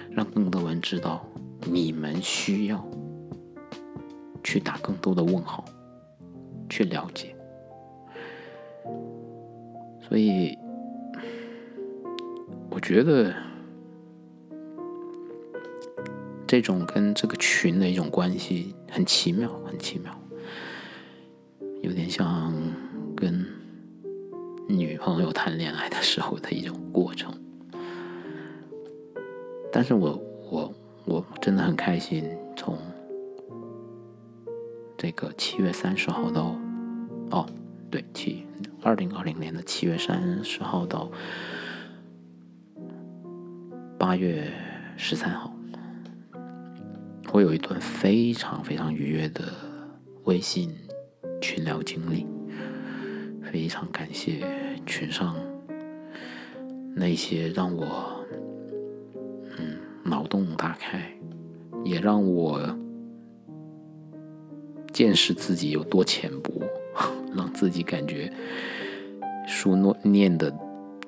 [0.09, 1.21] 让更多人知道，
[1.65, 2.81] 你们需要
[4.41, 5.65] 去打更多的问号。
[6.69, 7.35] 去了解，
[9.99, 10.57] 所以
[12.69, 13.35] 我觉得
[16.51, 20.13] 这种跟这个群的一种关系很奇妙，很奇妙，
[21.81, 22.53] 有点像
[23.15, 23.45] 跟
[24.67, 27.33] 女朋友谈恋爱的时候的一种过程。
[29.71, 30.21] 但是我
[30.51, 30.73] 我
[31.05, 32.77] 我真的很开心，从。
[34.97, 36.59] 这个七月三十号到，
[37.29, 37.47] 哦，
[37.89, 38.45] 对，七
[38.83, 41.09] 二零二零年的七月三十号到
[43.97, 44.51] 八月
[44.97, 45.50] 十三号，
[47.33, 49.43] 我有一段非常非常愉悦的
[50.25, 50.75] 微信
[51.41, 52.27] 群聊经历，
[53.51, 54.45] 非常感谢
[54.85, 55.35] 群上
[56.93, 58.25] 那些让我
[59.57, 61.11] 嗯脑洞大开，
[61.83, 62.77] 也让我。
[64.93, 66.51] 见识自己有多浅薄，
[67.33, 68.29] 让自己感觉
[69.47, 70.53] 书诺念的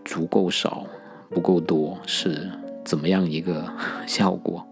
[0.06, 0.88] 足够少、
[1.30, 2.50] 不够多是
[2.86, 3.70] 怎么样一个
[4.08, 4.66] 效果？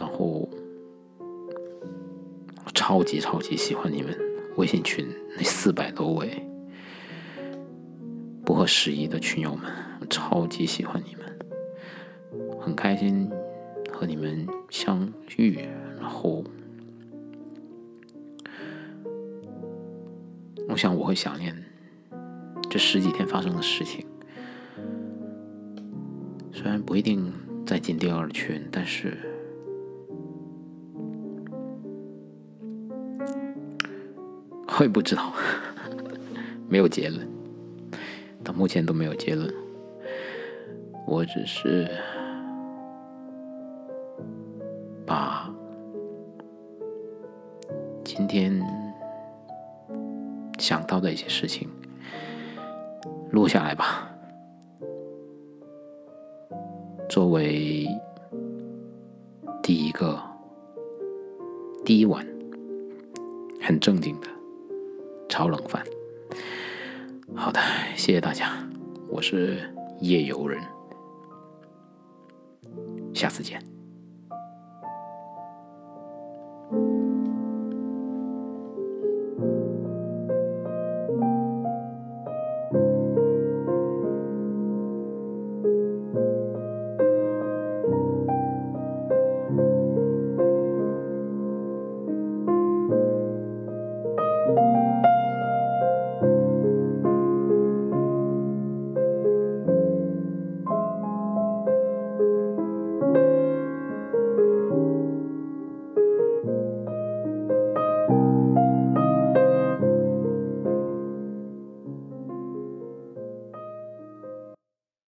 [0.00, 0.48] 然后
[2.74, 4.18] 超级超级喜欢你们
[4.56, 5.06] 微信群
[5.36, 6.42] 那四百多位
[8.44, 9.70] 不合时宜的群友们，
[10.00, 13.30] 我超级喜欢你们，很开心
[13.92, 15.58] 和你们相遇，
[16.00, 16.42] 然后。
[20.68, 21.52] 我想我会想念
[22.70, 24.06] 这十几天发生的事情，
[26.52, 27.32] 虽然不一定
[27.66, 29.18] 再进第二群，但是
[34.80, 35.30] 会不知道，
[36.66, 37.28] 没有结论，
[38.42, 39.52] 到目前都没有结论。
[41.06, 41.86] 我只是
[45.04, 45.52] 把
[48.02, 48.58] 今天。
[50.58, 51.66] 想到的一些事情，
[53.30, 54.06] 录下来吧，
[57.08, 57.88] 作为
[59.62, 60.20] 第一个
[61.82, 62.24] 第一晚
[63.62, 64.28] 很正经的
[65.30, 65.82] 炒冷饭。
[67.34, 67.60] 好的，
[67.96, 68.52] 谢谢大家，
[69.08, 70.60] 我是夜游人，
[73.14, 73.69] 下次见。